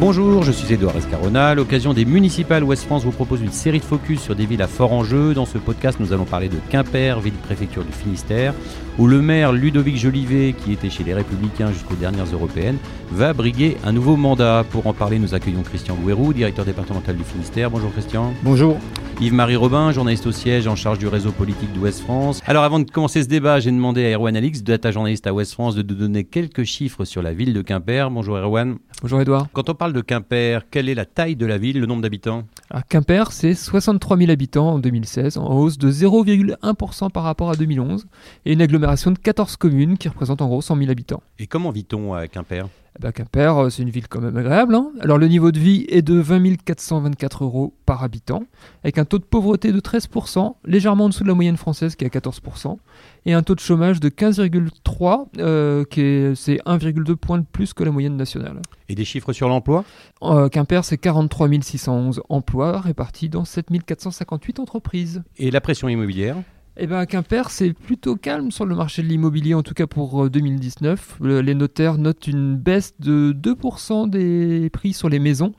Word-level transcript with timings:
Bonjour, 0.00 0.44
je 0.44 0.52
suis 0.52 0.72
Édouard 0.72 0.96
Escarona. 0.96 1.56
L'occasion 1.56 1.92
des 1.92 2.04
municipales, 2.04 2.62
Ouest 2.62 2.84
France 2.84 3.02
vous 3.02 3.10
propose 3.10 3.40
une 3.42 3.50
série 3.50 3.80
de 3.80 3.84
focus 3.84 4.20
sur 4.20 4.36
des 4.36 4.46
villes 4.46 4.62
à 4.62 4.68
fort 4.68 4.92
enjeu. 4.92 5.34
Dans 5.34 5.44
ce 5.44 5.58
podcast, 5.58 5.98
nous 5.98 6.12
allons 6.12 6.24
parler 6.24 6.48
de 6.48 6.54
Quimper, 6.70 7.18
ville-préfecture 7.18 7.82
du 7.82 7.90
Finistère, 7.90 8.54
où 8.96 9.08
le 9.08 9.20
maire 9.20 9.52
Ludovic 9.52 9.96
Jolivet, 9.96 10.54
qui 10.56 10.72
était 10.72 10.88
chez 10.88 11.02
les 11.02 11.14
Républicains 11.14 11.72
jusqu'aux 11.72 11.96
dernières 11.96 12.32
européennes, 12.32 12.78
va 13.10 13.32
briguer 13.32 13.76
un 13.84 13.90
nouveau 13.90 14.14
mandat. 14.14 14.64
Pour 14.70 14.86
en 14.86 14.92
parler, 14.92 15.18
nous 15.18 15.34
accueillons 15.34 15.62
Christian 15.62 15.96
Gouérou, 15.96 16.32
directeur 16.32 16.64
départemental 16.64 17.16
du 17.16 17.24
Finistère. 17.24 17.68
Bonjour 17.68 17.90
Christian. 17.90 18.32
Bonjour. 18.44 18.76
Yves-Marie 19.20 19.56
Robin, 19.56 19.90
journaliste 19.90 20.28
au 20.28 20.32
siège 20.32 20.68
en 20.68 20.76
charge 20.76 21.00
du 21.00 21.08
réseau 21.08 21.32
politique 21.32 21.72
d'Ouest 21.72 22.02
France. 22.02 22.40
Alors 22.46 22.62
avant 22.62 22.78
de 22.78 22.88
commencer 22.88 23.20
ce 23.20 23.26
débat, 23.26 23.58
j'ai 23.58 23.72
demandé 23.72 24.04
à 24.04 24.16
Erwan 24.16 24.36
Alix, 24.36 24.62
data 24.62 24.92
journaliste 24.92 25.26
à 25.26 25.34
Ouest 25.34 25.54
France, 25.54 25.74
de 25.74 25.82
nous 25.82 25.98
donner 25.98 26.22
quelques 26.22 26.62
chiffres 26.62 27.04
sur 27.04 27.20
la 27.20 27.32
ville 27.32 27.52
de 27.52 27.60
Quimper. 27.60 28.12
Bonjour 28.12 28.36
Erwan. 28.36 28.76
Bonjour 29.02 29.20
Edouard. 29.20 29.48
Quand 29.52 29.68
on 29.70 29.74
parle 29.74 29.87
de 29.92 30.00
Quimper, 30.00 30.68
quelle 30.70 30.88
est 30.88 30.94
la 30.94 31.04
taille 31.04 31.36
de 31.36 31.46
la 31.46 31.58
ville, 31.58 31.80
le 31.80 31.86
nombre 31.86 32.02
d'habitants? 32.02 32.44
À 32.70 32.82
Quimper, 32.82 33.32
c'est 33.32 33.54
63 33.54 34.16
000 34.16 34.30
habitants 34.30 34.70
en 34.74 34.78
2016, 34.78 35.38
en 35.38 35.56
hausse 35.56 35.78
de 35.78 35.90
0,1% 35.90 37.10
par 37.10 37.22
rapport 37.22 37.50
à 37.50 37.56
2011, 37.56 38.06
et 38.44 38.52
une 38.52 38.62
agglomération 38.62 39.10
de 39.10 39.18
14 39.18 39.56
communes 39.56 39.98
qui 39.98 40.08
représente 40.08 40.42
en 40.42 40.48
gros 40.48 40.62
100 40.62 40.76
000 40.76 40.90
habitants. 40.90 41.22
Et 41.38 41.46
comment 41.46 41.70
vit-on 41.70 42.14
à 42.14 42.28
Quimper? 42.28 42.68
Eh 42.96 43.02
ben, 43.02 43.12
Quimper, 43.12 43.56
euh, 43.56 43.70
c'est 43.70 43.82
une 43.82 43.90
ville 43.90 44.08
quand 44.08 44.20
même 44.20 44.36
agréable. 44.36 44.74
hein. 44.74 44.90
Alors 45.00 45.18
le 45.18 45.28
niveau 45.28 45.52
de 45.52 45.58
vie 45.58 45.86
est 45.88 46.02
de 46.02 46.14
20 46.14 46.56
424 46.64 47.44
euros 47.44 47.74
par 47.86 48.02
habitant, 48.02 48.42
avec 48.82 48.98
un 48.98 49.04
taux 49.04 49.18
de 49.18 49.24
pauvreté 49.24 49.72
de 49.72 49.80
13%, 49.80 50.54
légèrement 50.64 51.04
en 51.04 51.08
dessous 51.08 51.22
de 51.22 51.28
la 51.28 51.34
moyenne 51.34 51.56
française 51.56 51.96
qui 51.96 52.04
est 52.04 52.16
à 52.16 52.20
14%, 52.20 52.78
et 53.26 53.34
un 53.34 53.42
taux 53.42 53.54
de 53.54 53.60
chômage 53.60 54.00
de 54.00 54.08
15,3, 54.08 55.26
euh, 55.38 55.84
qui 55.84 56.00
est, 56.00 56.34
c'est 56.34 56.58
1,2 56.66 57.14
points 57.16 57.38
de 57.38 57.44
plus 57.50 57.72
que 57.72 57.84
la 57.84 57.90
moyenne 57.90 58.16
nationale. 58.16 58.60
Et 58.88 58.94
des 58.94 59.04
chiffres 59.04 59.32
sur 59.32 59.48
l'emploi? 59.48 59.84
Euh, 60.22 60.48
Quimper, 60.48 60.84
c'est 60.84 60.98
43 60.98 61.48
611 61.60 62.22
emplois 62.28 62.80
répartis 62.80 63.28
dans 63.28 63.44
7 63.44 63.66
458 63.86 64.58
entreprises. 64.60 65.22
Et 65.36 65.50
la 65.50 65.60
pression 65.60 65.88
immobilière? 65.88 66.36
Eh 66.80 66.92
à 66.94 67.06
Quimper, 67.06 67.50
c'est 67.50 67.72
plutôt 67.72 68.14
calme 68.14 68.52
sur 68.52 68.64
le 68.64 68.76
marché 68.76 69.02
de 69.02 69.08
l'immobilier, 69.08 69.54
en 69.54 69.62
tout 69.64 69.74
cas 69.74 69.88
pour 69.88 70.24
euh, 70.24 70.30
2019. 70.30 71.16
Le- 71.20 71.40
les 71.40 71.54
notaires 71.54 71.98
notent 71.98 72.28
une 72.28 72.56
baisse 72.56 72.94
de 73.00 73.32
2% 73.32 74.08
des 74.08 74.70
prix 74.70 74.92
sur 74.92 75.08
les 75.08 75.18
maisons 75.18 75.54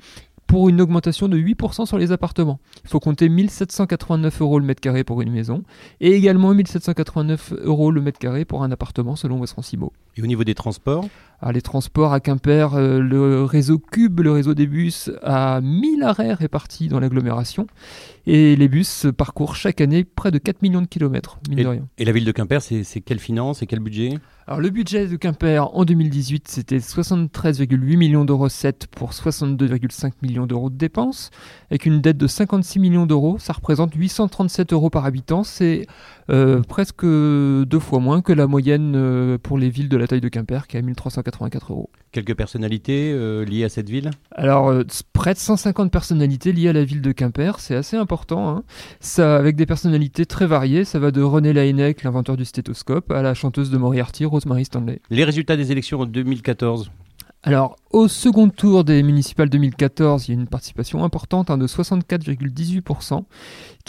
pour 0.47 0.69
une 0.69 0.79
augmentation 0.81 1.27
de 1.27 1.37
8% 1.37 1.85
sur 1.85 1.97
les 1.97 2.11
appartements. 2.13 2.59
Il 2.83 2.89
faut 2.89 2.99
compter 3.01 3.27
1789 3.29 4.41
euros 4.41 4.59
le 4.59 4.65
mètre 4.65 4.81
carré 4.81 5.03
pour 5.03 5.21
une 5.21 5.31
maison 5.31 5.63
et 5.99 6.13
également 6.13 6.53
1789 6.53 7.53
euros 7.63 7.91
le 7.91 8.01
mètre 8.01 8.17
carré 8.17 8.45
pour 8.45 8.63
un 8.63 8.71
appartement 8.71 9.15
selon 9.15 9.39
West 9.39 9.53
France 9.53 9.73
Immo. 9.73 9.91
Et 10.15 10.23
au 10.23 10.25
niveau 10.25 10.43
des 10.45 10.55
transports? 10.55 11.05
Les 11.53 11.61
transports 11.61 12.11
à 12.11 12.19
Quimper, 12.19 12.75
euh, 12.75 12.99
le 12.99 13.43
réseau 13.43 13.79
Cube, 13.79 14.19
le 14.19 14.31
réseau 14.31 14.53
des 14.53 14.67
bus, 14.67 15.09
a 15.23 15.61
1000 15.61 16.03
arrêts 16.03 16.33
répartis 16.33 16.89
dans 16.89 16.99
l'agglomération. 16.99 17.65
Et 18.27 18.55
les 18.55 18.67
bus 18.67 19.07
parcourent 19.17 19.55
chaque 19.55 19.81
année 19.81 20.03
près 20.03 20.31
de 20.31 20.37
4 20.37 20.61
millions 20.61 20.81
de 20.81 20.87
kilomètres, 20.87 21.39
mine 21.49 21.63
de 21.63 21.67
rien. 21.67 21.87
Et 21.97 22.05
la 22.05 22.11
ville 22.11 22.25
de 22.25 22.31
Quimper, 22.31 22.61
c'est 22.61 23.01
quelle 23.01 23.19
finance 23.19 23.63
et 23.63 23.67
quel 23.67 23.79
budget? 23.79 24.19
Alors 24.49 24.61
le 24.61 24.71
budget 24.71 25.07
de 25.07 25.15
Quimper 25.15 25.75
en 25.75 25.85
2018, 25.85 26.47
c'était 26.47 26.79
73,8 26.79 27.97
millions 27.97 28.25
de 28.25 28.33
recettes 28.33 28.87
pour 28.87 29.11
62,5 29.11 30.13
millions 30.23 30.47
d'euros 30.47 30.71
de 30.71 30.75
dépenses, 30.75 31.29
avec 31.69 31.85
une 31.85 32.01
dette 32.01 32.17
de 32.17 32.25
56 32.25 32.79
millions 32.79 33.05
d'euros. 33.05 33.37
Ça 33.37 33.53
représente 33.53 33.93
837 33.93 34.73
euros 34.73 34.89
par 34.89 35.05
habitant. 35.05 35.43
C'est 35.43 35.85
euh, 36.31 36.61
presque 36.61 37.05
deux 37.05 37.79
fois 37.79 37.99
moins 37.99 38.21
que 38.23 38.33
la 38.33 38.47
moyenne 38.47 38.93
euh, 38.95 39.37
pour 39.37 39.59
les 39.59 39.69
villes 39.69 39.89
de 39.89 39.97
la 39.97 40.07
taille 40.07 40.21
de 40.21 40.29
Quimper, 40.29 40.65
qui 40.65 40.77
est 40.77 40.79
à 40.79 41.28
1384 41.29 41.71
euros. 41.71 41.89
Quelques 42.11 42.35
personnalités 42.35 43.11
euh, 43.13 43.45
liées 43.45 43.63
à 43.63 43.69
cette 43.69 43.89
ville? 43.89 44.09
Alors, 44.31 44.69
euh, 44.69 44.83
près 45.13 45.33
de 45.33 45.39
150 45.39 45.91
personnalités 45.91 46.51
liées 46.51 46.69
à 46.69 46.73
la 46.73 46.83
ville 46.83 47.01
de 47.01 47.11
Quimper, 47.11 47.59
c'est 47.59 47.75
assez 47.75 47.97
important. 47.97 48.49
hein. 48.49 48.63
Ça, 48.99 49.35
avec 49.35 49.55
des 49.55 49.65
personnalités 49.65 50.25
très 50.25 50.47
variées, 50.47 50.85
ça 50.85 50.99
va 50.99 51.11
de 51.11 51.21
René 51.21 51.53
Laennec, 51.53 52.03
l'inventeur 52.03 52.35
du 52.37 52.45
stéthoscope, 52.45 53.11
à 53.11 53.21
la 53.21 53.33
chanteuse 53.33 53.69
de 53.69 53.77
Moriarty, 53.77 54.25
Rosemary 54.25 54.65
Stanley. 54.65 55.01
Les 55.09 55.23
résultats 55.23 55.55
des 55.55 55.71
élections 55.71 55.99
en 56.01 56.05
2014 56.05 56.91
Alors, 57.43 57.75
au 57.91 58.07
second 58.07 58.49
tour 58.49 58.83
des 58.83 59.01
municipales 59.03 59.49
2014, 59.49 60.27
il 60.27 60.31
y 60.33 60.37
a 60.37 60.39
une 60.41 60.47
participation 60.47 61.03
importante 61.03 61.49
hein, 61.49 61.57
de 61.57 61.67
64,18%, 61.67 63.23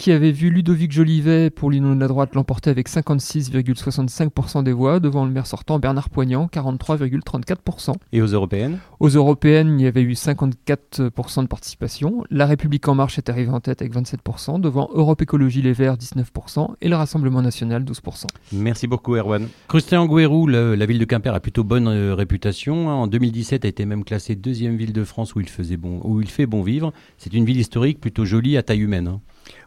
qui 0.01 0.11
avait 0.11 0.31
vu 0.31 0.49
Ludovic 0.49 0.91
Jolivet 0.91 1.51
pour 1.51 1.69
l'Union 1.69 1.93
de 1.95 1.99
la 1.99 2.07
droite 2.07 2.33
l'emporter 2.33 2.71
avec 2.71 2.89
56,65% 2.89 4.63
des 4.63 4.71
voix, 4.73 4.99
devant 4.99 5.25
le 5.25 5.31
maire 5.31 5.45
sortant 5.45 5.77
Bernard 5.77 6.09
Poignant, 6.09 6.49
43,34%. 6.51 7.93
Et 8.11 8.19
aux 8.19 8.25
européennes? 8.25 8.79
Aux 8.99 9.09
européennes, 9.09 9.79
il 9.79 9.83
y 9.83 9.87
avait 9.87 10.01
eu 10.01 10.13
54% 10.13 11.43
de 11.43 11.47
participation. 11.47 12.23
La 12.31 12.47
République 12.47 12.87
En 12.87 12.95
Marche 12.95 13.19
est 13.19 13.29
arrivée 13.29 13.51
en 13.51 13.59
tête 13.59 13.83
avec 13.83 13.93
27%, 13.93 14.59
devant 14.59 14.89
Europe 14.95 15.21
Écologie 15.21 15.61
Les 15.61 15.73
Verts 15.73 15.97
19% 15.97 16.69
et 16.81 16.89
le 16.89 16.95
Rassemblement 16.95 17.43
National 17.43 17.83
12%. 17.83 18.25
Merci 18.53 18.87
beaucoup 18.87 19.15
Erwan. 19.15 19.47
Christian 19.67 20.07
Gouérou, 20.07 20.47
le- 20.47 20.73
la 20.73 20.85
ville 20.87 20.97
de 20.97 21.05
Quimper 21.05 21.35
a 21.35 21.39
plutôt 21.39 21.63
bonne 21.63 21.87
euh, 21.87 22.15
réputation. 22.15 22.89
hein. 22.89 22.93
En 22.95 23.05
2017, 23.05 23.65
a 23.65 23.67
été 23.67 23.85
même 23.85 24.03
classée 24.03 24.33
deuxième 24.33 24.77
ville 24.77 24.93
de 24.93 25.03
France 25.03 25.35
où 25.35 25.41
il, 25.41 25.47
faisait 25.47 25.77
bon, 25.77 26.01
où 26.03 26.21
il 26.21 26.27
fait 26.29 26.47
bon 26.47 26.63
vivre. 26.63 26.91
C'est 27.19 27.33
une 27.35 27.45
ville 27.45 27.59
historique 27.59 28.01
plutôt 28.01 28.25
jolie 28.25 28.57
à 28.57 28.63
taille 28.63 28.81
humaine. 28.81 29.19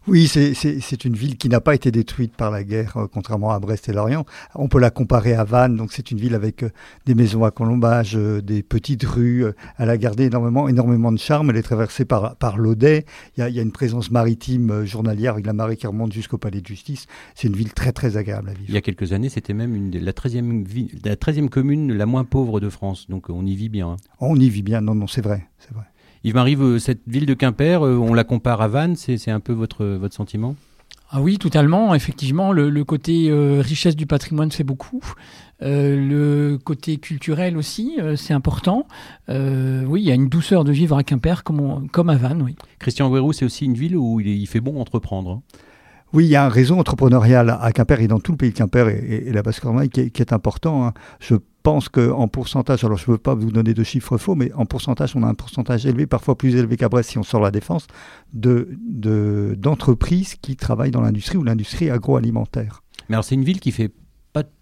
Oui, 0.06 0.26
c'est- 0.28 1.04
une 1.06 1.14
ville 1.16 1.38
qui 1.38 1.48
n'a 1.48 1.60
pas 1.62 1.74
été 1.74 1.90
détruite 1.90 2.36
par 2.36 2.50
la 2.50 2.62
guerre, 2.62 2.96
euh, 2.98 3.06
contrairement 3.10 3.52
à 3.52 3.58
Brest 3.58 3.88
et 3.88 3.92
Lorient. 3.92 4.26
On 4.54 4.68
peut 4.68 4.78
la 4.78 4.90
comparer 4.90 5.32
à 5.32 5.44
Vannes, 5.44 5.76
donc 5.76 5.92
c'est 5.92 6.10
une 6.10 6.18
ville 6.18 6.34
avec 6.34 6.62
euh, 6.62 6.68
des 7.06 7.14
maisons 7.14 7.42
à 7.44 7.50
colombage, 7.50 8.14
euh, 8.16 8.42
des 8.42 8.62
petites 8.62 9.04
rues. 9.04 9.46
Elle 9.78 9.88
a 9.88 9.96
gardé 9.96 10.24
énormément, 10.24 10.68
énormément 10.68 11.10
de 11.10 11.18
charme. 11.18 11.48
Elle 11.50 11.56
est 11.56 11.62
traversée 11.62 12.04
par, 12.04 12.36
par 12.36 12.58
l'Audet. 12.58 13.06
Il 13.36 13.40
y, 13.40 13.42
a, 13.42 13.48
il 13.48 13.54
y 13.54 13.58
a 13.58 13.62
une 13.62 13.72
présence 13.72 14.10
maritime 14.10 14.84
journalière 14.84 15.32
avec 15.34 15.46
la 15.46 15.54
marée 15.54 15.76
qui 15.76 15.86
remonte 15.86 16.12
jusqu'au 16.12 16.36
palais 16.38 16.60
de 16.60 16.66
justice. 16.66 17.06
C'est 17.34 17.48
une 17.48 17.56
ville 17.56 17.72
très 17.72 17.92
très 17.92 18.18
agréable 18.18 18.50
à 18.50 18.52
vivre. 18.52 18.66
Il 18.68 18.74
y 18.74 18.78
a 18.78 18.82
quelques 18.82 19.12
années, 19.14 19.30
c'était 19.30 19.54
même 19.54 19.74
une 19.74 19.90
des- 19.90 20.00
la 20.00 20.12
13e, 20.12 20.64
vi- 20.64 20.90
la 21.04 21.16
13e 21.16 21.48
commune 21.48 21.92
la 21.94 22.04
moins 22.06 22.24
pauvre 22.24 22.60
de 22.60 22.68
France. 22.68 23.06
Donc 23.08 23.30
on 23.30 23.44
y 23.46 23.56
vit 23.56 23.70
bien. 23.70 23.88
hein. 23.92 23.96
On 24.20 24.36
y 24.36 24.50
vit 24.50 24.62
bien. 24.62 24.82
Non, 24.82 24.94
non, 24.94 25.06
c'est 25.06 25.22
vrai, 25.22 25.46
c'est 25.58 25.72
vrai. 25.72 25.84
Yves-Marie, 26.24 26.54
vous- 26.54 26.78
cette 26.78 27.02
ville 27.06 27.26
de 27.26 27.34
Quimper, 27.34 27.84
euh, 27.84 27.96
on 27.96 28.14
la 28.14 28.24
compare 28.24 28.60
à 28.62 28.68
Vannes, 28.68 28.96
c'est 28.96 29.30
un 29.30 29.40
peu 29.40 29.52
votre, 29.52 29.84
votre 29.84 30.14
sentiment? 30.14 30.56
Ah 31.10 31.20
oui, 31.20 31.38
totalement. 31.38 31.94
Effectivement, 31.94 32.50
le, 32.50 32.70
le 32.70 32.84
côté 32.84 33.28
euh, 33.30 33.60
richesse 33.60 33.94
du 33.94 34.06
patrimoine 34.06 34.50
fait 34.50 34.64
beaucoup. 34.64 35.00
Euh, 35.62 35.96
le 35.96 36.58
côté 36.58 36.96
culturel 36.96 37.56
aussi, 37.56 37.96
euh, 38.00 38.16
c'est 38.16 38.34
important. 38.34 38.86
Euh, 39.28 39.84
oui, 39.84 40.00
il 40.02 40.08
y 40.08 40.10
a 40.10 40.14
une 40.14 40.28
douceur 40.28 40.64
de 40.64 40.72
vivre 40.72 40.96
à 40.96 41.04
Quimper 41.04 41.44
comme, 41.44 41.60
on- 41.60 41.86
comme 41.86 42.08
à 42.10 42.16
Vannes, 42.16 42.42
oui. 42.42 42.56
Christian 42.80 43.08
Gouérou, 43.10 43.32
c'est 43.32 43.44
aussi 43.44 43.66
une 43.66 43.74
ville 43.74 43.96
où 43.96 44.18
il, 44.18 44.26
est- 44.28 44.36
il 44.36 44.46
fait 44.46 44.60
bon 44.60 44.80
entreprendre. 44.80 45.30
hein? 45.30 45.42
Oui, 46.12 46.24
il 46.24 46.30
y 46.30 46.36
a 46.36 46.44
un 46.46 46.48
réseau 46.48 46.76
entrepreneurial 46.78 47.56
à 47.60 47.70
Quimper 47.72 48.00
et 48.00 48.08
dans 48.08 48.18
tout 48.20 48.32
le 48.32 48.38
pays 48.38 48.50
de 48.50 48.56
Quimper 48.56 48.88
et, 48.88 48.94
et- 48.98 49.28
et 49.28 49.32
la 49.32 49.42
Basse-Cornouaille 49.42 49.90
qui, 49.90 50.00
est- 50.00 50.10
qui 50.10 50.22
est 50.22 50.32
important. 50.32 50.86
hein. 50.86 50.94
Je 51.20 51.34
pense 51.64 51.88
qu'en 51.88 52.28
pourcentage, 52.28 52.84
alors 52.84 52.98
je 52.98 53.06
ne 53.10 53.12
veux 53.14 53.18
pas 53.18 53.34
vous 53.34 53.50
donner 53.50 53.74
de 53.74 53.82
chiffres 53.82 54.18
faux, 54.18 54.36
mais 54.36 54.52
en 54.52 54.66
pourcentage, 54.66 55.16
on 55.16 55.22
a 55.24 55.26
un 55.26 55.34
pourcentage 55.34 55.84
élevé, 55.86 56.06
parfois 56.06 56.36
plus 56.38 56.54
élevé 56.54 56.76
qu'à 56.76 56.88
Brest 56.88 57.10
si 57.10 57.18
on 57.18 57.24
sort 57.24 57.40
la 57.40 57.50
défense, 57.50 57.88
de- 58.34 58.68
de- 58.86 59.56
d'entreprises 59.58 60.36
qui 60.40 60.54
travaillent 60.56 60.92
dans 60.92 61.00
l'industrie 61.00 61.38
ou 61.38 61.42
l'industrie 61.42 61.90
agroalimentaire. 61.90 62.82
Mais 63.08 63.16
alors 63.16 63.24
c'est 63.24 63.34
une 63.34 63.44
ville 63.44 63.58
qui 63.60 63.72
fait 63.72 63.90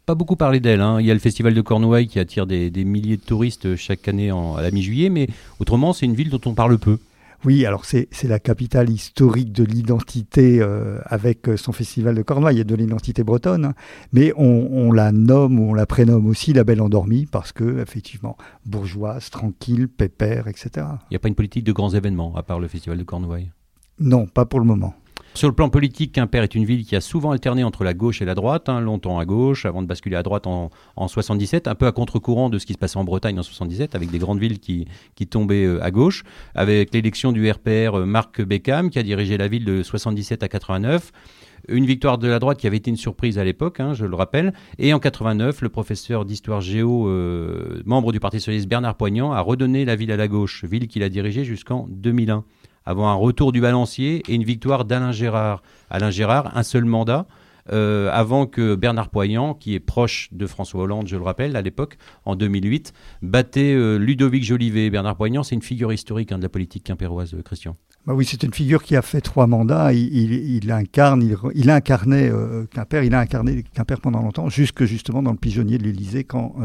pas, 0.05 0.15
beaucoup 0.15 0.37
parler 0.37 0.61
d'elle. 0.61 0.81
hein. 0.81 1.01
Il 1.01 1.07
y 1.07 1.11
a 1.11 1.15
le 1.15 1.21
festival 1.21 1.55
de 1.55 1.61
Cornouailles 1.63 2.07
qui 2.07 2.19
attire 2.19 2.47
des, 2.47 2.71
milliers 2.85 3.17
de 3.17 3.23
touristes 3.23 3.77
chaque 3.77 4.07
année 4.09 4.31
à 4.31 4.61
la 4.61 4.71
mi-juillet, 4.71 5.09
mais 5.11 5.29
autrement 5.59 5.93
c'est 5.93 6.07
une 6.07 6.15
ville 6.15 6.29
dont 6.31 6.41
on 6.45 6.55
parle 6.55 6.79
peu. 6.79 6.99
Oui, 7.45 7.67
alors 7.67 7.85
c'est 7.85 8.09
la 8.23 8.39
capitale 8.39 8.89
historique 8.89 9.51
de 9.51 9.65
l'identité 9.65 10.61
euh, 10.61 11.01
avec 11.07 11.49
euh, 11.49 11.57
son 11.57 11.73
festival 11.73 12.15
de 12.15 12.23
Cornouailles 12.23 12.61
et 12.61 12.65
de 12.65 12.75
l'identité 12.77 13.25
bretonne, 13.25 13.65
hein. 13.65 13.75
mais 14.13 14.33
on, 14.37 14.69
on 14.71 14.93
la 14.93 15.11
nomme 15.11 15.59
ou 15.59 15.71
on 15.71 15.75
la 15.75 15.87
prénomme 15.87 16.27
aussi 16.27 16.53
la 16.53 16.63
Belle 16.63 16.81
Endormie 16.81 17.27
parce 17.27 17.51
que 17.51 17.81
effectivement 17.81 18.37
bourgeoise, 18.65 19.31
tranquille, 19.31 19.89
pépère, 19.89 20.47
etc. 20.47 20.71
Il 20.77 21.13
n'y 21.13 21.17
a 21.17 21.19
pas 21.19 21.29
une 21.29 21.35
politique 21.35 21.65
de 21.65 21.73
grands 21.73 21.91
événements 21.91 22.37
à 22.37 22.45
part 22.45 22.61
le 22.61 22.69
festival 22.69 22.97
de 22.97 23.05
Cornouailles? 23.05 23.51
Non, 23.99 24.27
pas 24.27 24.47
pour 24.47 24.61
le 24.61 24.67
moment. 24.67 24.95
Sur 25.35 25.49
le 25.49 25.55
plan 25.55 25.71
politique, 25.71 26.13
Quimper 26.13 26.43
est 26.43 26.55
une 26.55 26.67
ville 26.67 26.85
qui 26.85 26.95
a 26.95 27.01
souvent 27.01 27.31
alterné 27.31 27.65
entre 27.65 27.85
la 27.85 27.95
gauche 27.95 28.21
et 28.21 28.27
la 28.27 28.35
droite, 28.35 28.69
hein, 28.69 28.81
longtemps 28.81 29.19
à 29.19 29.25
gauche, 29.25 29.65
avant 29.65 29.81
de 29.81 29.87
basculer 29.87 30.15
à 30.17 30.23
droite 30.23 30.47
en, 30.47 30.69
en 30.95 31.09
77, 31.09 31.69
un 31.69 31.75
peu 31.75 31.87
à 31.87 31.93
contre-courant 31.93 32.51
de 32.51 32.59
ce 32.59 32.67
qui 32.67 32.75
se 32.75 32.79
passait 32.79 32.99
en 32.99 33.05
Bretagne 33.05 33.39
en 33.39 33.43
77, 33.43 33.95
avec 33.95 34.11
des 34.11 34.19
grandes 34.19 34.39
villes 34.39 34.59
qui, 34.59 34.87
qui 35.15 35.27
tombaient 35.27 35.65
euh, 35.65 35.83
à 35.83 35.91
gauche, 35.91 36.23
avec 36.55 36.93
l'élection 36.93 37.33
du 37.33 37.51
RPR 37.51 37.95
euh, 37.95 38.05
Marc 38.05 38.43
Beckham, 38.43 38.91
qui 38.91 38.99
a 38.99 39.03
dirigé 39.03 39.39
la 39.39 39.49
ville 39.49 39.65
de 39.65 39.83
77 39.83 40.43
à 40.43 40.49
89, 40.49 41.13
une 41.69 41.87
victoire 41.87 42.19
de 42.19 42.29
la 42.29 42.39
droite 42.39 42.59
qui 42.59 42.67
avait 42.67 42.77
été 42.77 42.91
une 42.91 42.97
surprise 42.99 43.39
à 43.39 43.45
l'époque, 43.45 43.81
hein, 43.81 43.95
je 43.95 44.05
le 44.05 44.15
rappelle, 44.15 44.53
et 44.79 44.93
en 44.93 44.99
89, 44.99 45.63
le 45.63 45.71
professeur 45.71 46.27
d'histoire 46.27 46.61
géo, 46.61 47.09
euh, 47.09 47.83
membre 47.87 48.13
du 48.13 48.21
Parti 48.21 48.39
socialiste 48.39 48.69
Bernard 48.69 48.97
Poignant, 48.97 49.33
a 49.33 49.41
redonné 49.41 49.87
la 49.87 49.97
ville 49.97 50.13
à 50.13 50.17
la 50.17 50.29
gauche, 50.29 50.65
ville 50.65 50.89
qu'il 50.89 51.03
a 51.03 51.09
dirigée 51.09 51.45
jusqu'en 51.45 51.87
2001 51.89 52.45
avant 52.85 53.09
un 53.09 53.15
retour 53.15 53.53
du 53.53 53.61
balancier 53.61 54.23
et 54.29 54.35
une 54.35 54.45
victoire 54.45 54.85
d'Alain 54.85 55.13
Gérard. 55.13 55.63
Alain 55.91 56.11
Gérard, 56.11 56.57
un 56.57 56.63
seul 56.63 56.85
mandat, 56.85 57.27
euh, 57.71 58.11
avant 58.13 58.47
que 58.47 58.75
Bernard 58.75 59.09
Poyan, 59.09 59.55
qui 59.55 59.75
est 59.75 59.81
proche 59.81 60.29
de 60.33 60.47
François 60.47 60.83
Hollande, 60.83 61.07
je 61.07 61.17
le 61.17 61.23
rappelle, 61.23 61.57
à 61.57 61.63
l'époque, 61.63 61.97
en 62.25 62.35
2008, 62.35 62.93
battait 63.23 63.75
euh, 63.75 63.99
Ludovic 63.99 64.45
Jolivet. 64.45 64.91
Bernard 64.91 65.17
Poyan, 65.17 65.43
c'est 65.43 65.55
une 65.55 65.63
figure 65.63 65.93
historique 65.93 66.33
hein, 66.33 66.39
de 66.39 66.43
la 66.43 66.49
politique 66.49 66.85
quimpéroise, 66.85 67.35
euh, 67.35 67.43
Christian. 67.43 67.77
Bah 68.05 68.15
oui, 68.15 68.25
c'est 68.25 68.43
une 68.43 68.53
figure 68.53 68.83
qui 68.83 68.97
a 68.97 69.03
fait 69.03 69.21
trois 69.21 69.47
mandats. 69.47 69.93
Il, 69.93 70.73
incarne, 70.73 71.23
il, 71.55 71.71
incarnait 71.71 72.33
Quimper, 72.73 73.05
il 73.05 73.15
a 73.15 73.21
incarné 73.21 73.63
Quimper 73.75 74.01
pendant 74.01 74.21
longtemps, 74.23 74.49
jusque 74.49 74.85
justement 74.85 75.23
dans 75.23 75.31
le 75.31 75.37
pigeonnier 75.37 75.79
de 75.79 75.85
l'Élysée 75.85 76.25
quand 76.25 76.57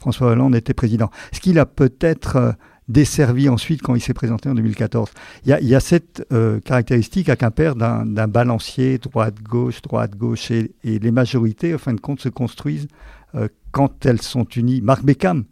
François 0.00 0.28
Hollande 0.28 0.56
était 0.56 0.72
président. 0.72 1.10
Ce 1.32 1.40
qu'il 1.40 1.58
a 1.58 1.66
peut-être 1.66 2.56
desservi 2.88 3.48
ensuite 3.48 3.82
quand 3.82 3.94
il 3.94 4.00
s'est 4.00 4.14
présenté 4.14 4.48
en 4.48 4.54
2014. 4.54 5.10
Il 5.44 5.50
y 5.50 5.52
a, 5.52 5.60
il 5.60 5.68
y 5.68 5.74
a 5.74 5.80
cette 5.80 6.26
euh, 6.32 6.60
caractéristique 6.60 7.28
à 7.28 7.36
Quimper 7.36 7.74
d'un 7.74 8.28
balancier 8.28 8.98
droite-gauche, 8.98 9.82
droite-gauche, 9.82 10.50
et, 10.50 10.74
et 10.84 10.98
les 10.98 11.10
majorités, 11.10 11.74
en 11.74 11.78
fin 11.78 11.94
de 11.94 12.00
compte, 12.00 12.20
se 12.20 12.28
construisent 12.28 12.88
euh, 13.34 13.48
quand 13.72 14.06
elles 14.06 14.22
sont 14.22 14.44
unies. 14.44 14.80
Marc 14.80 15.04
Beckham, 15.04 15.44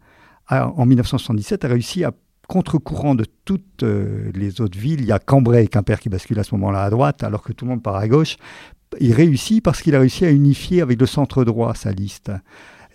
en 0.49 0.85
1977, 0.85 1.65
a 1.65 1.67
réussi 1.67 2.03
à 2.03 2.11
contre-courant 2.47 3.15
de 3.15 3.25
toutes 3.45 3.83
euh, 3.83 4.31
les 4.33 4.61
autres 4.61 4.77
villes, 4.77 5.01
il 5.01 5.07
y 5.07 5.11
a 5.11 5.19
Cambrai 5.19 5.63
et 5.63 5.67
Quimper 5.67 5.99
qui 5.99 6.09
basculent 6.09 6.39
à 6.39 6.43
ce 6.43 6.53
moment-là 6.55 6.83
à 6.83 6.89
droite, 6.89 7.23
alors 7.23 7.41
que 7.41 7.53
tout 7.53 7.65
le 7.65 7.71
monde 7.71 7.83
part 7.83 7.95
à 7.95 8.07
gauche. 8.07 8.37
Il 8.99 9.13
réussit 9.13 9.63
parce 9.63 9.81
qu'il 9.81 9.95
a 9.95 9.99
réussi 9.99 10.25
à 10.25 10.31
unifier 10.31 10.81
avec 10.81 10.99
le 10.99 11.05
centre 11.05 11.43
droit 11.43 11.73
sa 11.75 11.91
liste. 11.91 12.31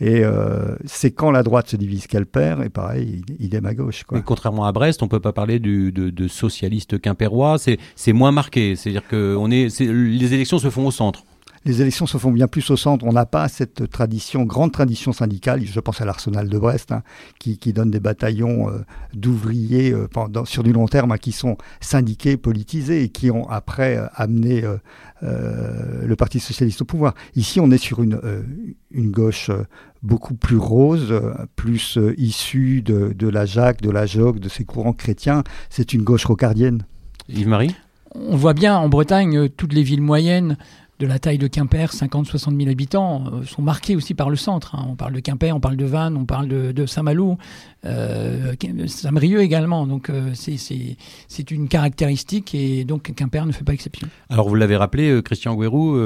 Et 0.01 0.25
euh, 0.25 0.77
c'est 0.87 1.11
quand 1.11 1.31
la 1.31 1.43
droite 1.43 1.69
se 1.69 1.77
divise 1.77 2.07
qu'elle 2.07 2.25
perd, 2.25 2.65
et 2.65 2.71
pareil, 2.71 3.23
il, 3.39 3.55
aime 3.55 3.67
à 3.67 3.75
gauche. 3.75 4.05
Quoi. 4.05 4.19
Mais 4.19 4.25
contrairement 4.25 4.65
à 4.65 4.73
Brest, 4.73 5.03
on 5.03 5.09
peut 5.09 5.21
pas 5.21 5.33
parler 5.33 5.59
du, 5.59 5.93
de, 5.93 6.09
de 6.09 6.29
socialiste 6.29 6.99
quimpérois. 6.99 7.57
C'est 7.59 8.13
moins 8.13 8.33
marqué. 8.33 8.77
C'est-à-dire 8.77 9.07
que 9.07 9.37
est, 9.51 9.81
les 9.81 10.35
élections 10.35 10.59
se 10.59 10.71
font 10.71 10.87
au 10.87 10.91
centre. 10.91 11.25
Les 11.67 11.83
élections 11.83 12.07
se 12.07 12.17
font 12.17 12.33
bien 12.33 12.47
plus 12.49 12.71
au 12.71 12.77
centre. 12.77 13.05
On 13.05 13.13
n'a 13.13 13.27
pas 13.27 13.47
cette 13.49 13.91
tradition, 13.91 14.45
grande 14.45 14.73
tradition 14.73 15.13
syndicale. 15.13 15.63
Je 15.65 15.79
pense 15.79 16.01
à 16.01 16.07
l'Arsenal 16.07 16.49
de 16.49 16.59
Brest, 16.59 16.91
hein, 16.91 17.03
qui, 17.39 17.59
qui 17.59 17.75
donne 17.75 17.91
des 17.91 18.01
bataillons 18.01 18.71
euh, 18.71 18.79
d'ouvriers 19.13 19.93
euh, 19.93 20.09
pendant- 20.11 20.47
sur 20.47 20.63
du 20.63 20.73
long 20.73 20.87
terme, 20.89 21.13
hein, 21.13 21.19
qui 21.19 21.33
sont 21.33 21.59
syndiqués, 21.83 22.39
politisés 22.39 23.03
et 23.03 23.09
qui 23.11 23.31
ont 23.31 23.47
après 23.51 23.99
euh, 23.99 24.07
amené 24.15 24.65
euh, 24.65 24.79
euh, 25.23 26.07
le 26.07 26.17
Parti 26.17 26.41
socialiste 26.41 26.81
au 26.81 26.87
pouvoir. 26.87 27.15
Ici, 27.37 27.61
on 27.61 27.71
est 27.71 27.79
sur 27.79 28.03
une, 28.03 28.19
euh, 28.25 28.43
une 28.91 29.11
gauche 29.11 29.51
euh, 29.51 29.65
beaucoup 30.03 30.35
plus 30.35 30.57
rose, 30.57 31.13
plus 31.57 31.99
euh, 31.99 32.15
issue 32.19 32.81
de, 32.81 33.13
de 33.13 33.29
la 33.29 33.45
Jacques, 33.45 33.83
de 33.83 33.91
la 33.91 34.07
Jogue, 34.07 34.39
de 34.39 34.49
ces 34.49 34.65
courants 34.65 34.95
chrétiens. 34.95 35.45
C'est 35.69 35.93
une 35.93 36.05
gauche 36.05 36.25
rocardienne. 36.25 36.87
Yves-Marie? 37.29 37.75
On 38.15 38.35
voit 38.35 38.55
bien 38.55 38.77
en 38.79 38.89
Bretagne, 38.89 39.51
toutes 39.51 39.75
les 39.75 39.83
villes 39.83 40.01
moyennes 40.01 40.57
de 41.01 41.07
la 41.07 41.19
taille 41.19 41.39
de 41.39 41.47
Quimper, 41.49 41.91
50-60 41.93 42.57
000 42.57 42.71
habitants, 42.71 43.25
euh, 43.33 43.45
sont 43.45 43.63
marquées 43.63 43.97
aussi 43.97 44.13
par 44.15 44.29
le 44.31 44.37
centre. 44.37 44.75
hein. 44.75 44.87
On 44.89 44.95
parle 44.97 45.15
de 45.15 45.21
Quimper, 45.21 45.51
on 45.57 45.59
parle 45.61 45.77
de 45.77 45.85
Vannes, 45.87 46.17
on 46.17 46.27
parle 46.27 46.47
de, 46.47 46.87
Saint-Malo, 46.87 47.39
euh, 47.87 48.55
Saint-Brieuc 48.87 49.41
également. 49.41 49.87
Donc 49.87 50.11
euh, 50.11 50.31
c'est- 50.35 51.51
une 51.51 51.69
caractéristique 51.69 52.55
et 52.55 52.85
donc 52.85 53.13
Quimper 53.17 53.47
ne 53.47 53.53
fait 53.53 53.65
pas 53.65 53.73
exception. 53.73 54.07
Alors 54.29 54.49
vous 54.49 54.55
l'avez 54.55 54.77
rappelé, 54.77 55.21
Christian 55.25 55.57
Guérou, 55.57 55.97